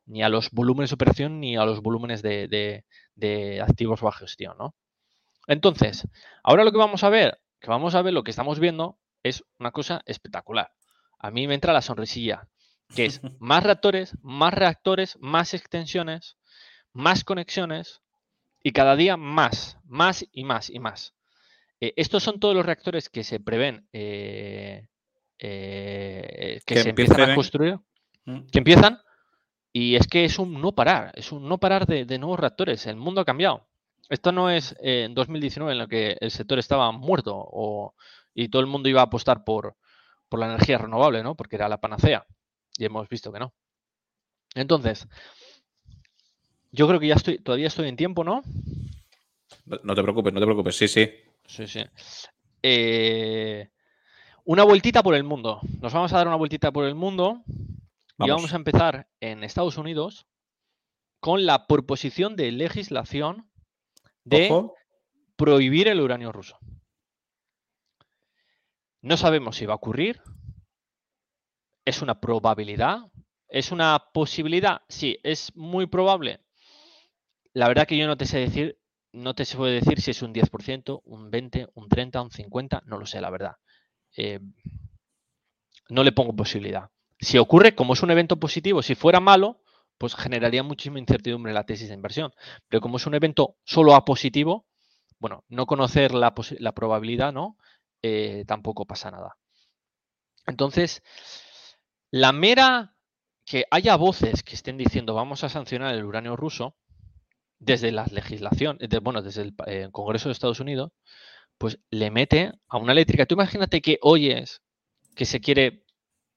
[0.04, 2.84] ni a los volúmenes de operación ni a los volúmenes de,
[3.16, 4.76] de activos bajo gestión, ¿no?
[5.48, 6.06] Entonces,
[6.44, 9.44] ahora lo que vamos a ver, que vamos a ver lo que estamos viendo, es
[9.58, 10.72] una cosa espectacular.
[11.18, 12.48] A mí me entra la sonrisilla
[12.94, 16.36] que es más reactores, más reactores, más extensiones,
[16.96, 18.00] más conexiones
[18.62, 21.14] y cada día más, más y más y más.
[21.80, 24.88] Eh, estos son todos los reactores que se prevén eh,
[25.38, 27.78] eh, que, se empiezan a construir,
[28.24, 28.46] mm.
[28.50, 29.00] que empiezan,
[29.72, 32.86] y es que es un no parar, es un no parar de, nuevos reactores.
[32.86, 33.68] El mundo ha cambiado.
[34.08, 37.92] Esto no es en 2019 en lo que el sector estaba muerto
[38.34, 39.76] y todo el mundo iba a apostar por,
[40.28, 41.34] por la energía renovable, ¿no?
[41.34, 42.24] Porque era la panacea.
[42.78, 43.52] Y hemos visto que no.
[44.54, 45.06] Entonces,
[46.72, 48.42] yo creo que ya estoy, todavía estoy en tiempo, ¿no?
[49.64, 51.08] No te preocupes, no te preocupes, sí, sí.
[51.46, 51.80] Sí, sí.
[52.62, 53.70] Eh,
[54.44, 55.60] una vueltita por el mundo.
[55.80, 57.42] Nos vamos a dar una vueltita por el mundo
[58.18, 60.26] y vamos a empezar en Estados Unidos
[61.20, 63.50] con la proposición de legislación
[64.24, 64.50] de
[65.36, 66.58] prohibir el uranio ruso.
[69.02, 70.20] No sabemos si va a ocurrir,
[71.86, 72.98] ¿Es una probabilidad?
[73.48, 74.82] ¿Es una posibilidad?
[74.88, 76.40] Sí, es muy probable.
[77.56, 78.78] La verdad que yo no te sé decir
[79.14, 82.82] no te se puede decir si es un 10%, un 20%, un 30%, un 50%,
[82.84, 83.56] no lo sé, la verdad.
[84.14, 84.40] Eh,
[85.88, 86.90] no le pongo posibilidad.
[87.18, 89.62] Si ocurre, como es un evento positivo, si fuera malo,
[89.96, 92.30] pues generaría muchísima incertidumbre en la tesis de inversión.
[92.68, 94.66] Pero como es un evento solo a positivo,
[95.18, 96.34] bueno, no conocer la,
[96.74, 97.56] probabilidad, ¿no?
[98.02, 99.38] Eh, tampoco pasa nada.
[100.46, 101.02] Entonces,
[102.10, 102.94] la mera
[103.46, 106.76] que haya voces que estén diciendo vamos a sancionar el uranio ruso
[107.58, 110.92] desde la legislación, bueno, desde el eh, Congreso de Estados Unidos,
[111.58, 113.26] pues le mete a una eléctrica.
[113.26, 114.62] Tú imagínate que oyes
[115.14, 115.84] que se quiere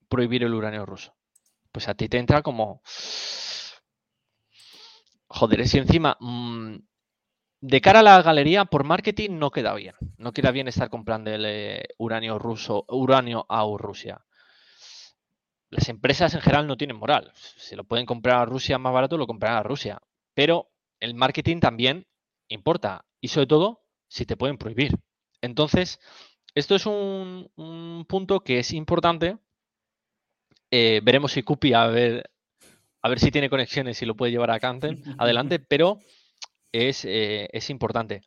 [0.07, 1.15] prohibir el uranio ruso.
[1.71, 2.81] Pues a ti te entra como...
[5.27, 6.77] Joder, si encima mm,
[7.61, 9.93] de cara a la galería, por marketing no queda bien.
[10.17, 14.25] No queda bien estar comprando el eh, uranio ruso, uranio a Rusia.
[15.69, 17.31] Las empresas en general no tienen moral.
[17.35, 20.01] Si lo pueden comprar a Rusia más barato, lo comprarán a Rusia.
[20.33, 20.68] Pero
[20.99, 22.05] el marketing también
[22.49, 23.05] importa.
[23.21, 24.95] Y sobre todo, si te pueden prohibir.
[25.41, 25.99] Entonces,
[26.55, 29.37] esto es un, punto que es importante.
[30.71, 32.29] Eh, veremos si Cupi a ver,
[33.01, 34.59] a ver si tiene conexiones y lo puede llevar a
[35.17, 35.99] adelante, pero
[36.71, 38.21] eh, es, importante.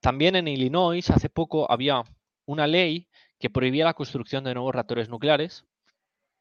[0.00, 2.02] También en Illinois hace poco había
[2.46, 3.08] una ley
[3.38, 5.64] que prohibía la construcción de nuevos reactores nucleares.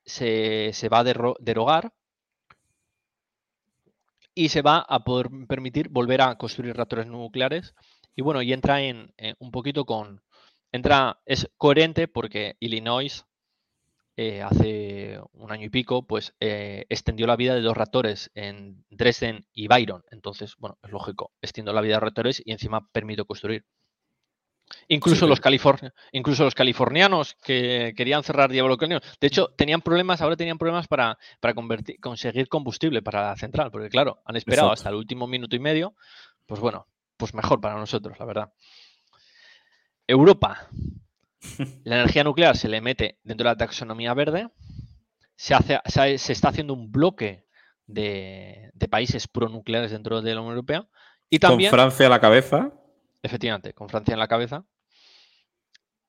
[0.05, 1.03] Se, va a
[1.39, 1.93] derogar
[4.36, 7.75] y se va a poder permitir volver a construir reactores nucleares.
[8.15, 10.21] Y bueno, y entra en un poquito con.
[10.71, 13.25] Entra, es coherente porque Illinois
[14.15, 18.86] eh, hace un año y pico, pues eh, extendió la vida de dos reactores en
[18.91, 20.03] Dresden y Byron.
[20.11, 23.65] Entonces, bueno, es lógico, extiendo la vida de reactores y encima permito construir.
[24.88, 25.39] Incluso, los
[26.11, 29.01] incluso los californianos que querían cerrar Diablo Canyon.
[29.19, 31.53] De hecho, tenían problemas, ahora tenían problemas para, para
[31.99, 35.95] conseguir combustible para la central, porque claro, han esperado hasta el último minuto y medio.
[36.45, 38.53] Pues bueno, pues mejor para nosotros, la verdad.
[40.07, 40.67] Europa.
[41.84, 44.49] La energía nuclear se le mete dentro de la taxonomía verde.
[45.36, 47.45] Se, hace, se, está haciendo un bloque
[47.86, 50.88] de, países pronucleares dentro de la Unión Europea.
[51.30, 52.71] Y también, con Francia a la cabeza.
[53.24, 54.65] Efectivamente, con Francia en la cabeza.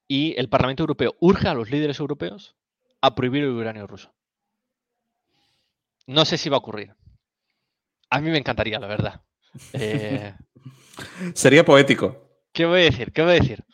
[0.07, 2.57] Y el Parlamento Europeo urge a los líderes europeos
[3.01, 4.13] a prohibir el uranio ruso.
[6.07, 6.95] No sé si va a ocurrir.
[8.11, 9.23] A mí me encantaría, la verdad.
[9.73, 10.35] Eh,
[11.33, 12.43] Sería poético.
[12.53, 13.13] ¿Qué voy a decir?
[13.13, 13.65] ¿Qué voy a decir?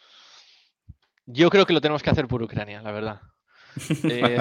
[1.25, 3.21] Yo creo que lo tenemos que hacer por Ucrania, la verdad.
[4.05, 4.39] Eh,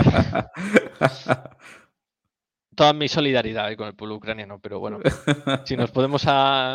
[2.76, 5.00] toda mi solidaridad con el pueblo ucraniano, pero bueno,
[5.66, 6.26] si nos podemos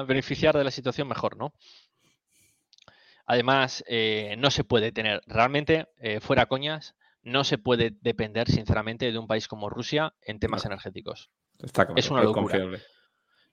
[0.06, 1.54] beneficiar de la situación, mejor, ¿no?
[3.26, 9.10] Además, eh, no se puede tener, realmente, eh, fuera coñas, no se puede depender, sinceramente,
[9.10, 11.30] de un país como Rusia en temas energéticos.
[11.58, 12.42] Está claro, es una locura.
[12.42, 12.82] Confiable.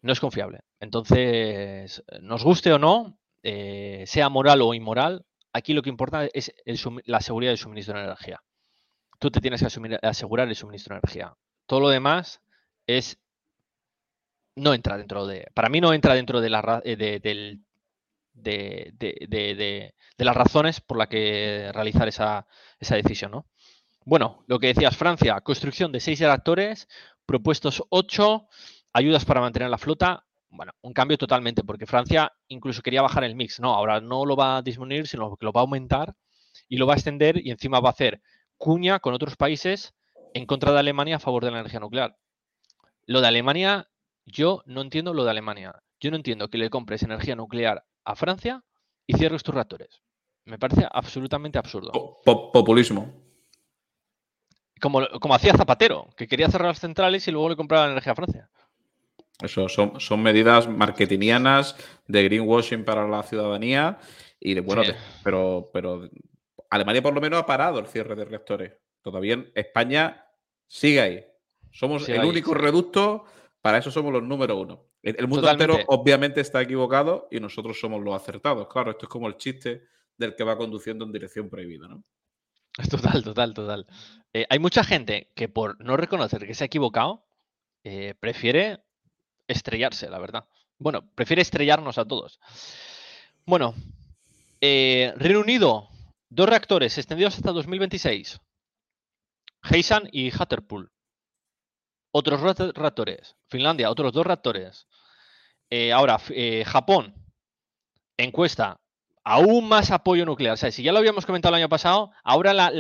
[0.02, 0.60] No es confiable.
[0.80, 6.54] Entonces, nos guste o no, sea moral o inmoral, aquí lo que importa es
[7.06, 8.42] la seguridad del suministro de energía.
[9.20, 9.68] Tú te tienes que
[10.02, 11.36] asegurar el suministro de energía.
[11.68, 12.42] Todo lo demás
[12.88, 13.20] es
[14.56, 15.48] no entra dentro de.
[15.54, 17.60] Para mí no entra dentro de, la, eh,
[18.34, 22.48] de, de, las razones por las que realizar esa,
[22.80, 23.46] esa, decisión, ¿no?
[24.06, 26.88] Bueno, lo que decías, Francia, construcción de seis reactores,
[27.26, 28.48] propuestos ocho,
[28.94, 33.36] ayudas para mantener la flota bueno, un cambio totalmente, porque Francia incluso quería bajar el
[33.36, 33.60] mix.
[33.60, 36.14] No, ahora no lo va a disminuir, sino que lo va a aumentar
[36.68, 38.22] y lo va a extender y encima va a hacer
[38.58, 39.96] cuña con otros países
[40.34, 42.18] en contra de Alemania a favor de la energía nuclear.
[43.06, 43.90] Lo de Alemania,
[44.26, 45.74] yo no entiendo lo de Alemania.
[46.00, 48.64] Yo no entiendo que le compres energía nuclear a Francia
[49.08, 50.02] y cierres tus reactores.
[50.46, 51.92] Me parece absolutamente absurdo.
[52.24, 53.14] populismo.
[54.80, 58.14] Como, como hacía Zapatero, que quería cerrar las centrales y luego le compraba la energía
[58.14, 58.50] a Francia.
[59.42, 61.76] Eso son, son medidas marketingianas
[62.08, 64.00] de greenwashing para la ciudadanía
[64.40, 64.84] y de, bueno,
[65.24, 66.10] pero, pero
[66.70, 68.74] Alemania por lo menos ha parado el cierre de reactores.
[69.02, 70.26] Todavía España
[70.68, 71.26] sigue ahí.
[71.72, 73.26] Somos el único reducto,
[73.62, 74.91] para eso somos los número uno.
[75.04, 78.68] El, mundo entero obviamente está equivocado y nosotros somos los acertados.
[78.68, 82.04] Claro, esto es como el chiste del que va conduciendo en dirección prohibida, ¿no?
[82.90, 83.88] Total, total, total.
[84.34, 87.26] Eh, hay mucha gente que por no reconocer que se ha equivocado,
[87.84, 88.84] eh, prefiere
[89.48, 90.48] estrellarse, la verdad.
[90.78, 92.40] Bueno, prefiere estrellarnos a todos.
[93.46, 93.76] Bueno,
[94.62, 95.90] eh, Reino Unido,
[96.30, 98.40] dos reactores extendidos hasta 2026.
[99.70, 100.92] Heisan y Hatterpool.
[102.12, 102.42] Otros
[102.74, 103.36] reactores.
[103.48, 104.88] Finlandia, otros dos reactores.
[105.72, 107.16] Eh, ahora, eh, Japón,
[108.18, 108.80] encuesta,
[109.24, 110.54] aún más apoyo nuclear.
[110.54, 112.72] O sea, si ya lo habíamos comentado el año pasado, ahora la,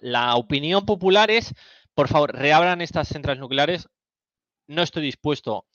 [0.00, 1.54] la opinión popular es,
[1.94, 3.88] por favor, reabran estas centrales nucleares.
[4.66, 5.66] No estoy dispuesto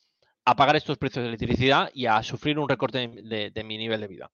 [0.46, 4.08] a pagar estos precios de electricidad y a sufrir un recorte de, mi nivel de
[4.08, 4.32] vida.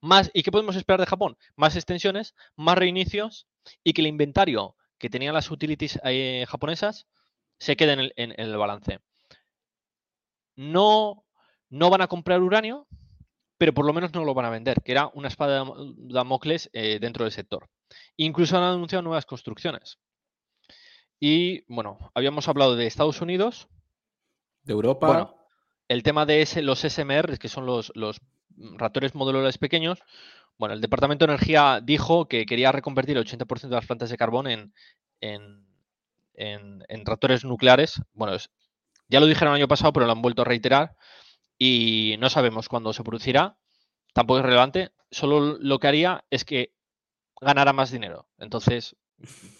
[0.00, 1.36] Más, ¿Y qué podemos esperar de Japón?
[1.54, 3.46] Más extensiones, más reinicios
[3.84, 7.06] y que el inventario que tenían las utilities eh, japonesas
[7.58, 8.98] se quede en el, balance.
[10.56, 11.24] No,
[11.70, 12.86] no van a comprar uranio,
[13.58, 16.70] pero por lo menos no lo van a vender, que era una espada de Damocles
[16.72, 17.68] eh, dentro del sector.
[18.16, 19.98] Incluso han anunciado nuevas construcciones.
[21.20, 23.68] Y bueno, habíamos hablado de Estados Unidos.
[24.64, 25.06] De Europa.
[25.06, 25.36] Bueno,
[25.88, 28.20] el tema de los SMR, que son los, los
[28.56, 30.00] reactores modulares pequeños.
[30.58, 34.16] Bueno, el Departamento de Energía dijo que quería reconvertir el 80% de las plantas de
[34.16, 34.74] carbón en,
[35.20, 35.66] en,
[36.34, 38.00] en, reactores nucleares.
[38.14, 38.36] Bueno,
[39.08, 40.96] ya lo dijeron el año pasado, pero lo han vuelto a reiterar.
[41.58, 43.56] Y no sabemos cuándo se producirá.
[44.14, 44.92] Tampoco es relevante.
[45.10, 46.72] Solo lo que haría es que
[47.40, 48.28] ganara más dinero.
[48.38, 48.96] Entonces,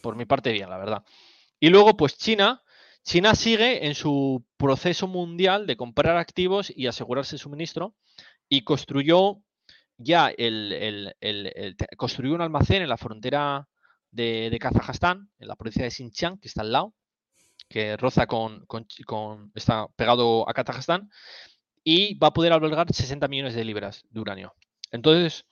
[0.03, 1.05] por mi parte, bien, la verdad.
[1.61, 2.63] Y luego, pues China,
[3.05, 7.95] China sigue en su proceso mundial de comprar activos y asegurarse suministro
[8.49, 9.43] y construyó
[9.97, 11.15] ya el,
[11.97, 13.69] construyó un almacén en la frontera
[14.11, 16.95] de, Kazajstán, en la provincia de Xinjiang, que está al lado,
[17.73, 18.67] que roza con,
[19.55, 21.09] está pegado a Kazajstán,
[21.83, 24.55] y va a poder albergar 60 millones de libras de uranio.
[24.93, 25.47] Entonces,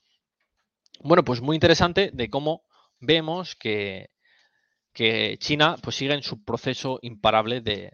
[1.01, 2.63] bueno, pues muy interesante de cómo
[3.01, 4.11] vemos que,
[4.93, 7.93] que China pues sigue en su proceso imparable de,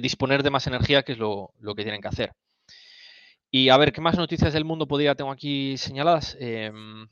[0.00, 2.32] disponer de más energía, que es lo, que tienen que hacer.
[3.50, 6.36] Y a ver, ¿qué más noticias del mundo podría tengo aquí señaladas?
[6.40, 7.06] Em,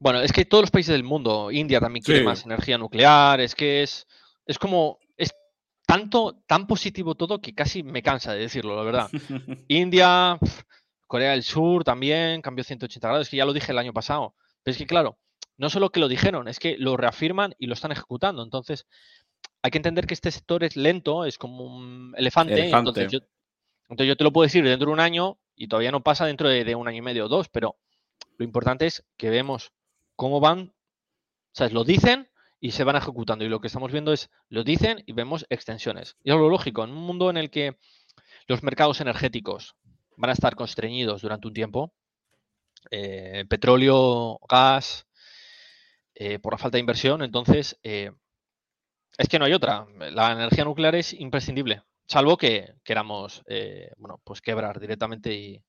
[0.00, 3.54] bueno, es que todos los países del mundo, India también quiere más energía nuclear, es
[3.54, 4.06] que es,
[4.46, 5.30] es como, es
[5.86, 9.10] tanto, tan positivo todo que casi me cansa de decirlo, la verdad.
[9.68, 10.38] India,
[11.06, 14.34] Corea del Sur también, cambió 180 grados, es que ya lo dije el año pasado.
[14.62, 15.18] Pero es que, claro,
[15.58, 18.42] no solo que lo dijeron, es que lo reafirman y lo están ejecutando.
[18.42, 18.86] Entonces,
[19.62, 22.70] hay que entender que este sector es lento, es como un elefante.
[22.70, 26.48] Entonces, yo, te lo puedo decir dentro de un año y todavía no pasa dentro
[26.48, 27.76] de, un año y medio o dos, pero
[28.38, 29.72] lo importante es que vemos
[30.20, 30.74] cómo van,
[31.50, 32.28] o sea, lo dicen
[32.60, 33.42] y se van ejecutando.
[33.42, 36.18] Y lo que estamos viendo es, lo dicen y vemos extensiones.
[36.22, 37.78] Y es lo lógico, en un mundo en el que
[38.46, 39.76] los mercados energéticos
[40.18, 41.94] van a estar constreñidos durante un tiempo,
[42.90, 45.06] eh, petróleo, gas,
[46.14, 47.22] eh, por la falta de inversión.
[47.22, 48.10] Entonces, eh,
[49.16, 49.86] es que no hay otra.
[50.12, 53.42] La energía nuclear es imprescindible, salvo que queramos,
[53.96, 55.62] bueno, pues quebrar directamente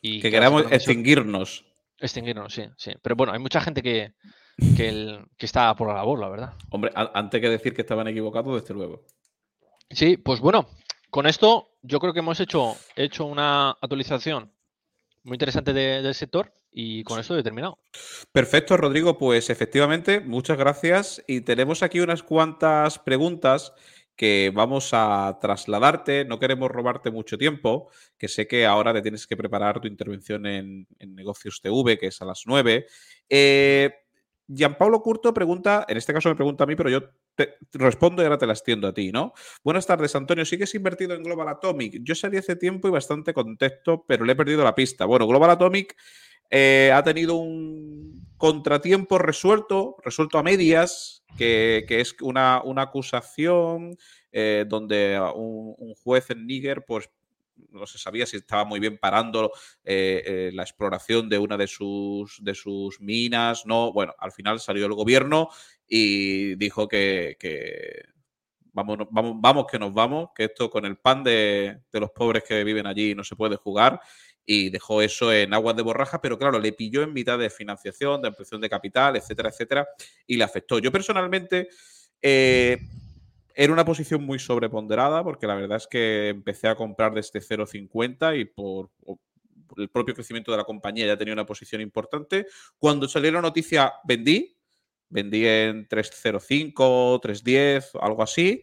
[0.00, 0.20] y...
[0.22, 1.66] que queramos extinguirnos.
[2.04, 2.92] Extinguirnos, sí, sí.
[3.00, 4.12] Pero bueno, hay mucha gente que,
[4.76, 6.52] que, está por la labor, la verdad.
[6.68, 9.06] Hombre, antes que decir que estaban equivocados, desde luego.
[9.88, 10.68] Sí, pues bueno,
[11.08, 14.52] con esto yo creo que hemos hecho, hecho una actualización
[15.22, 17.78] muy interesante del sector y con esto he terminado.
[18.32, 19.16] Perfecto, Rodrigo.
[19.16, 21.24] Pues efectivamente, muchas gracias.
[21.26, 23.72] Y tenemos aquí unas cuantas preguntas
[24.16, 26.24] que vamos a trasladarte.
[26.24, 30.46] No queremos robarte mucho tiempo, que sé que ahora te tienes que preparar tu intervención
[30.46, 32.86] en, Negocios TV, que es a las 9.
[33.28, 33.90] Eh,
[34.46, 37.02] Gianpablo Curto pregunta, en este caso me pregunta a mí, pero yo
[37.34, 39.32] te respondo y ahora te la extiendo a ti, ¿no?
[39.62, 40.44] Buenas tardes, Antonio.
[40.44, 42.00] ¿Sigues invertido en Global Atomic?
[42.02, 45.06] Yo salí hace tiempo y bastante contexto, pero le he perdido la pista.
[45.06, 45.96] Bueno, Global Atomic
[46.50, 53.96] eh, ha tenido un contratiempo resuelto, resuelto a medias, que, es una, acusación
[54.32, 57.08] eh, donde un, juez en Níger, pues
[57.70, 59.50] no se sabía si estaba muy bien parando
[59.82, 63.94] eh, la exploración de una de sus, de sus minas, no.
[63.94, 65.48] Bueno, al final salió el gobierno
[65.88, 67.38] y dijo que,
[68.74, 72.44] vamos, vamos, vamos que nos vamos, que esto con el pan de, de los pobres
[72.44, 74.02] que viven allí no se puede jugar
[74.46, 78.20] y dejó eso en aguas de borraja, pero claro, le pilló en mitad de financiación,
[78.22, 79.88] de ampliación de capital, etcétera, etcétera,
[80.26, 80.78] y le afectó.
[80.78, 81.68] Yo personalmente
[82.20, 82.78] eh,
[83.54, 88.38] era una posición muy sobreponderada, porque la verdad es que empecé a comprar desde 0,50
[88.38, 88.90] y por
[89.76, 92.46] el propio crecimiento de la compañía ya tenía una posición importante.
[92.78, 94.56] Cuando salió la noticia, vendí,
[95.08, 98.62] vendí en 3,05, 3,10, algo así.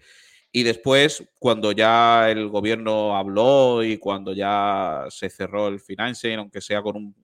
[0.52, 6.60] Y después, cuando ya el gobierno habló y cuando ya se cerró el financing, aunque
[6.60, 7.16] sea con, un,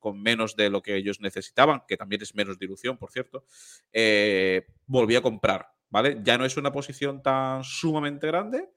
[0.00, 3.44] con menos de lo que ellos necesitaban, que también es menos dilución, por cierto,
[3.92, 6.20] eh, volví a comprar, ¿vale?
[6.24, 8.68] Ya no es una posición tan sumamente grande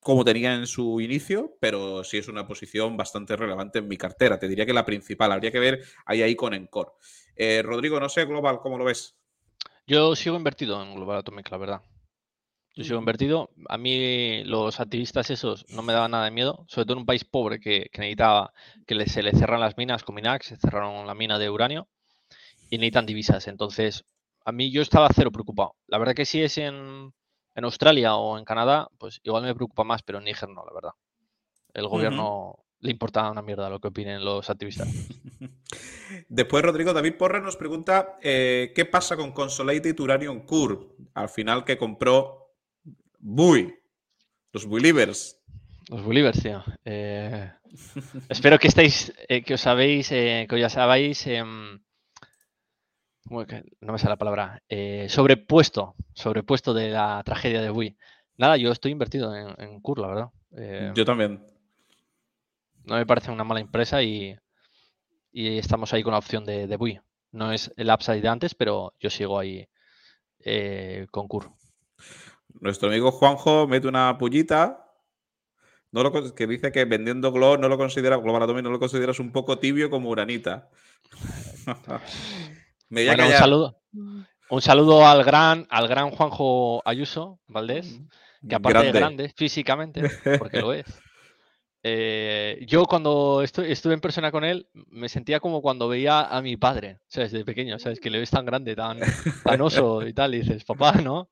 [0.00, 4.38] como tenía en su inicio, pero sí es una posición bastante relevante en mi cartera.
[4.38, 6.92] Te diría que la principal, habría que ver ahí ahí con Encore.
[7.36, 9.16] Eh, Rodrigo, no sé, Global, ¿cómo lo ves?
[9.86, 11.82] Yo sigo invertido en Global Atomic, la verdad.
[12.78, 13.50] Yo sigo invertido.
[13.68, 17.06] A mí los activistas esos no me daban nada de miedo, sobre todo en un
[17.06, 18.52] país pobre que, necesitaba
[18.86, 21.88] que se le cerran las minas con Minax, se cerraron la mina de uranio
[22.70, 23.48] y necesitan divisas.
[23.48, 24.04] Entonces,
[24.44, 25.74] a mí yo estaba cero preocupado.
[25.88, 27.12] La verdad que si es en,
[27.56, 30.72] en Australia o en Canadá, pues igual me preocupa más, pero en Níger no, la
[30.72, 30.92] verdad.
[31.74, 34.86] El gobierno le importa una mierda lo que opinen los activistas.
[36.28, 40.78] Después, Rodrigo David Porra nos pregunta eh, qué pasa con Consolated Uranium Core,
[41.14, 42.47] al final que compró
[43.18, 43.74] Bui,
[44.52, 45.40] los Believers.
[45.90, 46.62] Los Believers, tío.
[46.84, 47.50] Eh,
[48.28, 51.80] espero que estéis, eh, que os sabéis, que ya sabéis, em,
[53.30, 54.62] no me sale la palabra,
[55.08, 57.96] sobrepuesto, sobrepuesto de la tragedia de Bui.
[58.36, 60.94] Nada, yo estoy invertido en, en la verdad.
[60.94, 61.42] yo también
[62.88, 64.36] no me parece una mala empresa y,
[65.32, 66.98] estamos ahí con la opción de, de Bui.
[67.30, 69.68] No es el upside de antes, pero yo sigo ahí
[70.40, 71.52] eh, con Cur.
[72.60, 74.88] Nuestro amigo Juanjo mete una pullita
[75.90, 79.32] no lo, que dice que vendiendo Glow no lo considera, Global no lo consideras un
[79.32, 80.68] poco tibio como Uranita.
[82.90, 83.80] Me un saludo.
[84.50, 88.00] Un saludo al gran, al gran Juanjo Ayuso Valdés,
[88.46, 90.02] que aparte de grande físicamente,
[90.38, 90.86] porque lo es.
[91.90, 96.58] Eh, yo cuando estuve en persona con él me sentía como cuando veía a mi
[96.58, 97.32] padre, ¿sabes?
[97.32, 97.98] De pequeño, ¿sabes?
[97.98, 98.98] Que le ves tan grande, tan,
[99.44, 101.30] tan oso y tal, y dices, papá, ¿no?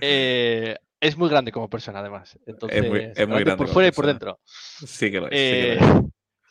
[0.00, 2.38] Eh, es muy grande como persona, además.
[2.46, 2.78] Entonces,
[3.16, 3.56] es muy, grande.
[3.56, 4.38] Por fuera y por dentro.
[4.44, 5.32] Sí que lo es.
[5.32, 5.78] Eh,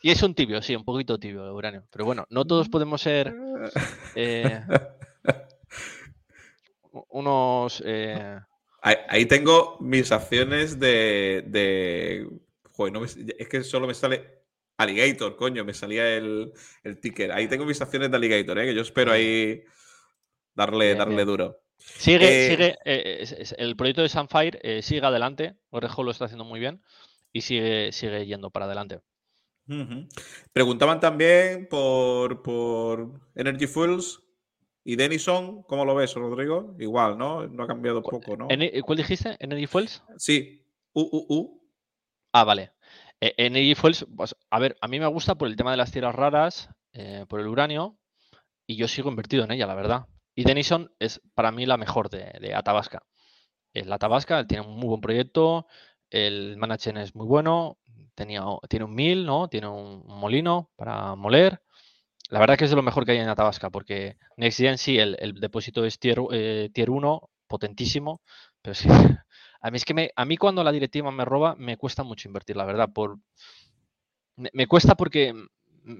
[0.02, 1.86] y es un tibio, sí, un poquito tibio el uranio.
[1.90, 3.34] Pero bueno, no todos podemos ser
[7.08, 7.82] unos.
[8.82, 12.28] Ahí, tengo mis acciones de
[12.86, 14.38] es que solo me sale
[14.78, 16.52] Alligator, coño, me salía el,
[17.02, 17.32] ticker.
[17.32, 18.66] Ahí tengo mis acciones de Alligator, ¿eh?
[18.66, 19.64] que yo espero ahí
[20.54, 21.60] darle, darle duro.
[21.76, 26.60] Sigue, eh, sigue, eh, el proyecto de Sunfire sigue adelante, Orejo lo está haciendo muy
[26.60, 26.82] bien
[27.32, 29.00] y sigue, sigue yendo para adelante.
[30.52, 34.20] Preguntaban también por, por Energy Fuels
[34.84, 36.74] y Denison, ¿cómo lo ves, Rodrigo?
[36.78, 37.46] Igual, ¿no?
[37.48, 38.48] No ha cambiado poco, ¿no?
[38.84, 39.36] ¿Cuál dijiste?
[39.40, 40.02] ¿Energy Fuels?
[40.16, 40.64] Sí,
[40.94, 41.57] UUU.
[42.32, 42.72] Ah, vale.
[43.20, 45.90] E, Energy Fuels, pues, a ver, a mí me gusta por el tema de las
[45.92, 47.98] tierras raras, eh, por el uranio,
[48.66, 50.06] y yo sigo invertido en ella, la verdad.
[50.34, 53.02] Y Denison es para mí la mejor de, de Atabasca.
[53.74, 55.66] Es la Atabasca, tiene un muy buen proyecto,
[56.10, 57.78] el management es muy bueno,
[58.68, 59.48] tiene un mil, ¿no?
[59.48, 61.62] Tiene un, molino para moler.
[62.30, 65.16] La verdad que es de lo mejor que hay en Atabasca, porque NextGen sí, el,
[65.40, 68.22] depósito es tier, eh, tier 1, potentísimo,
[68.62, 68.88] pero sí,
[69.60, 72.28] a mí es que me, a mí cuando la directiva me roba me cuesta mucho
[72.28, 72.90] invertir, la verdad.
[72.92, 73.18] Por,
[74.36, 75.96] me, cuesta porque mm,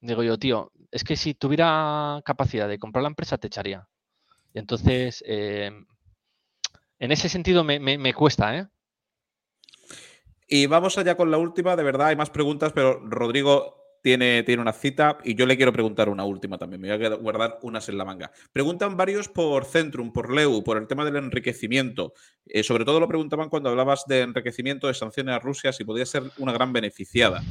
[0.00, 3.88] digo yo, tío, es que si tuviera capacidad de comprar la empresa te echaría.
[4.52, 5.86] Y entonces, em,
[6.98, 8.68] en ese sentido me, me cuesta, ¿eh?
[10.52, 14.62] Y vamos allá con la última, de verdad, hay más preguntas, pero Rodrigo, tiene, tiene
[14.62, 16.80] una cita y yo le quiero preguntar una última también.
[16.80, 18.30] Me voy a guardar unas en la manga.
[18.52, 22.14] Preguntan varios por Centrum, por Leu, por el tema del enriquecimiento.
[22.46, 26.06] Eh, sobre todo lo preguntaban cuando hablabas de enriquecimiento, de sanciones a Rusia, si podía
[26.06, 27.42] ser una gran beneficiada.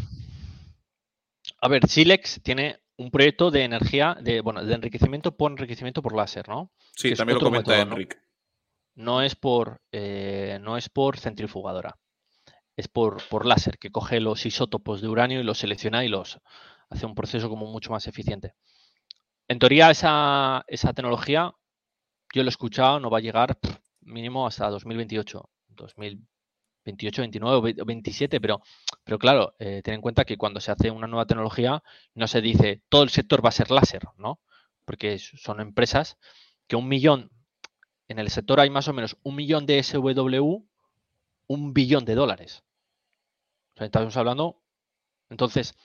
[1.62, 6.16] A ver, Silex tiene un proyecto de energía, de, bueno, de enriquecimiento por enriquecimiento por
[6.16, 6.72] láser, ¿no?
[6.96, 8.18] Sí, también lo comenta Enrique.
[8.96, 9.22] ¿no?
[9.22, 11.98] es por, eh, no es por centrifugadora
[12.80, 16.40] es por, por láser, que coge los isótopos de uranio y los selecciona y los
[16.90, 18.54] hace un proceso como mucho más eficiente.
[19.50, 20.64] En teoría, esa,
[20.96, 21.54] tecnología,
[22.34, 23.60] yo lo he escuchado, no va a llegar
[24.00, 28.62] mínimo hasta 2028, 2028, 29 o 27, pero,
[29.04, 32.40] pero claro, eh, ten en cuenta que cuando se hace una nueva tecnología no se
[32.40, 34.40] dice todo el sector va a ser láser, ¿no?
[34.86, 36.18] Porque son empresas
[36.66, 37.30] que un millón,
[38.08, 40.64] en el sector hay más o menos un millón de SW,
[41.48, 42.64] un billón de dólares
[43.86, 44.62] estamos hablando.
[45.30, 45.76] Entonces,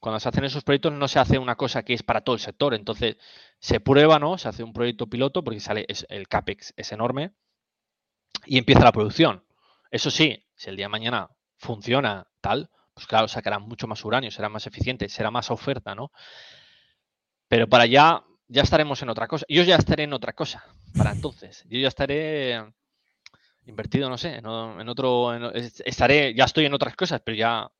[0.00, 2.40] cuando se hacen esos proyectos no se hace una cosa que es para todo el
[2.40, 2.74] sector.
[2.74, 3.16] Entonces,
[3.58, 4.38] se prueba, ¿no?
[4.38, 7.32] Se hace un proyecto piloto porque sale el CAPEX es enorme
[8.46, 9.44] y empieza la producción.
[9.90, 14.30] Eso sí, si el día de mañana funciona tal, pues claro, sacará mucho más uranio,
[14.30, 16.12] será más eficiente, será más oferta, ¿no?
[17.48, 19.46] Pero para allá ya estaremos en otra cosa.
[19.48, 20.64] Yo ya estaré en otra cosa
[20.96, 21.64] para entonces.
[21.68, 22.74] Yo ya estaré
[23.68, 24.46] invertido, no sé, en,
[24.88, 25.32] otro,
[25.84, 27.70] estaré, ya estoy en otras cosas, pero ya,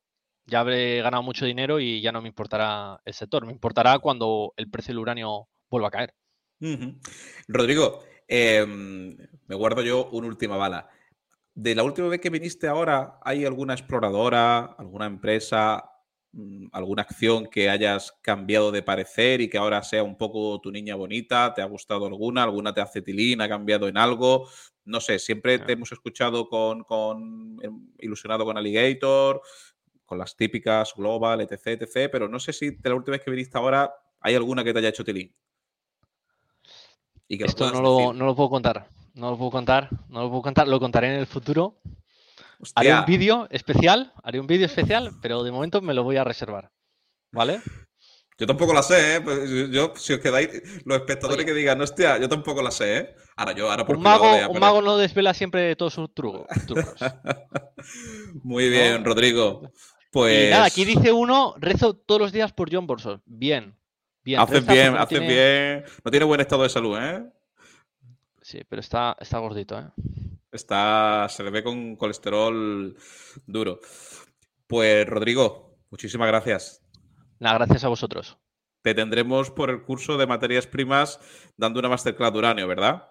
[0.45, 4.53] ya habré ganado mucho dinero y ya no me importará el sector, me importará cuando
[4.57, 6.13] el precio del uranio vuelva a caer.
[7.47, 9.17] Rodrigo, em,
[9.47, 10.89] me guardo yo una última bala.
[11.53, 15.88] De la última vez que viniste ahora, ¿hay alguna exploradora, alguna empresa,
[16.71, 20.95] alguna acción que hayas cambiado de parecer y que ahora sea un poco tu niña
[20.95, 21.53] bonita?
[21.53, 22.43] ¿Te ha gustado alguna?
[22.43, 23.41] ¿Alguna te hace tilín?
[23.41, 24.47] ¿Ha cambiado en algo?
[24.89, 29.41] no sé, siempre te hemos escuchado con, em, ilusionado con Alligator,
[30.03, 33.31] con las típicas Global, etc, etc, pero no sé si de la última vez que
[33.31, 35.33] viniste ahora hay alguna que te haya hecho tilín.
[37.27, 38.89] Y que Esto no lo, no lo puedo contar.
[39.13, 39.89] No lo puedo contar.
[40.09, 40.67] No lo puedo contar.
[40.67, 41.79] Lo contaré en el futuro.
[42.59, 44.13] Hostia, Haré un vídeo especial.
[44.23, 46.71] Haré un vídeo especial, pero de momento me lo voy a reservar.
[47.31, 47.61] ¿Vale?
[48.37, 49.21] Yo tampoco la sé, ¿eh?
[49.21, 50.49] Pues yo- si os quedáis,
[50.85, 51.45] los espectadores Oye.
[51.45, 53.15] que digan, hostia, yo tampoco la sé, ¿eh?
[53.35, 56.45] Ahora yo, ahora por Un mago, un pero- mago no desvela siempre todos sus trucos.
[58.43, 59.05] Muy bien, ¿no?
[59.09, 59.71] Rodrigo.
[60.11, 60.47] Pues.
[60.47, 63.21] Y nada, aquí dice uno, rezo todos los días por John Borson.
[63.25, 63.75] Bien.
[64.23, 64.39] Bien.
[64.39, 65.83] Haces bien, no haces tiene- bien.
[66.03, 67.23] No tiene buen estado de salud, ¿eh?
[68.41, 69.85] Sí, pero está, está gordito, ¿eh?
[70.51, 72.95] Está, se le ve con colesterol
[73.45, 73.79] duro.
[74.67, 76.81] Pues, Rodrigo, muchísimas gracias.
[77.39, 78.37] Nada, gracias a vosotros.
[78.81, 81.19] Te tendremos por el curso de materias primas
[81.57, 83.09] dando una masterclass de uranio, ¿verdad?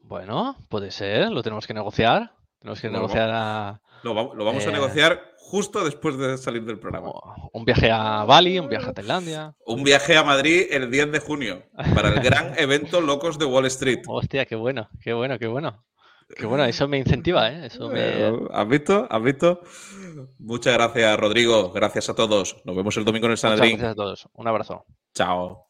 [0.00, 2.32] Bueno, puede ser, lo tenemos que negociar.
[2.60, 4.72] Tenemos que Bueno, negociar a- Lo, va- lo vamos a Eh.
[4.72, 7.10] negociar justo después de salir del programa.
[7.52, 9.54] un viaje a Bali, un viaje a Tailandia.
[9.64, 11.62] Un viaje a Madrid el 10 de junio
[11.94, 14.02] para el gran evento Locos de Wall Street.
[14.06, 15.85] Hostia, qué bueno, qué bueno, qué bueno.
[16.28, 17.66] Qué bueno, eso me incentiva, ¿eh?
[17.66, 18.32] Eso me...
[18.52, 19.06] ¿Has visto?
[19.08, 19.60] ¿Has visto?
[20.38, 21.70] Muchas gracias, Rodrigo.
[21.72, 22.56] Gracias a todos.
[22.64, 23.78] Nos vemos el domingo en el Muchas Sanedrín.
[23.78, 24.28] gracias a todos.
[24.32, 24.84] Un abrazo.
[25.14, 25.65] Chao.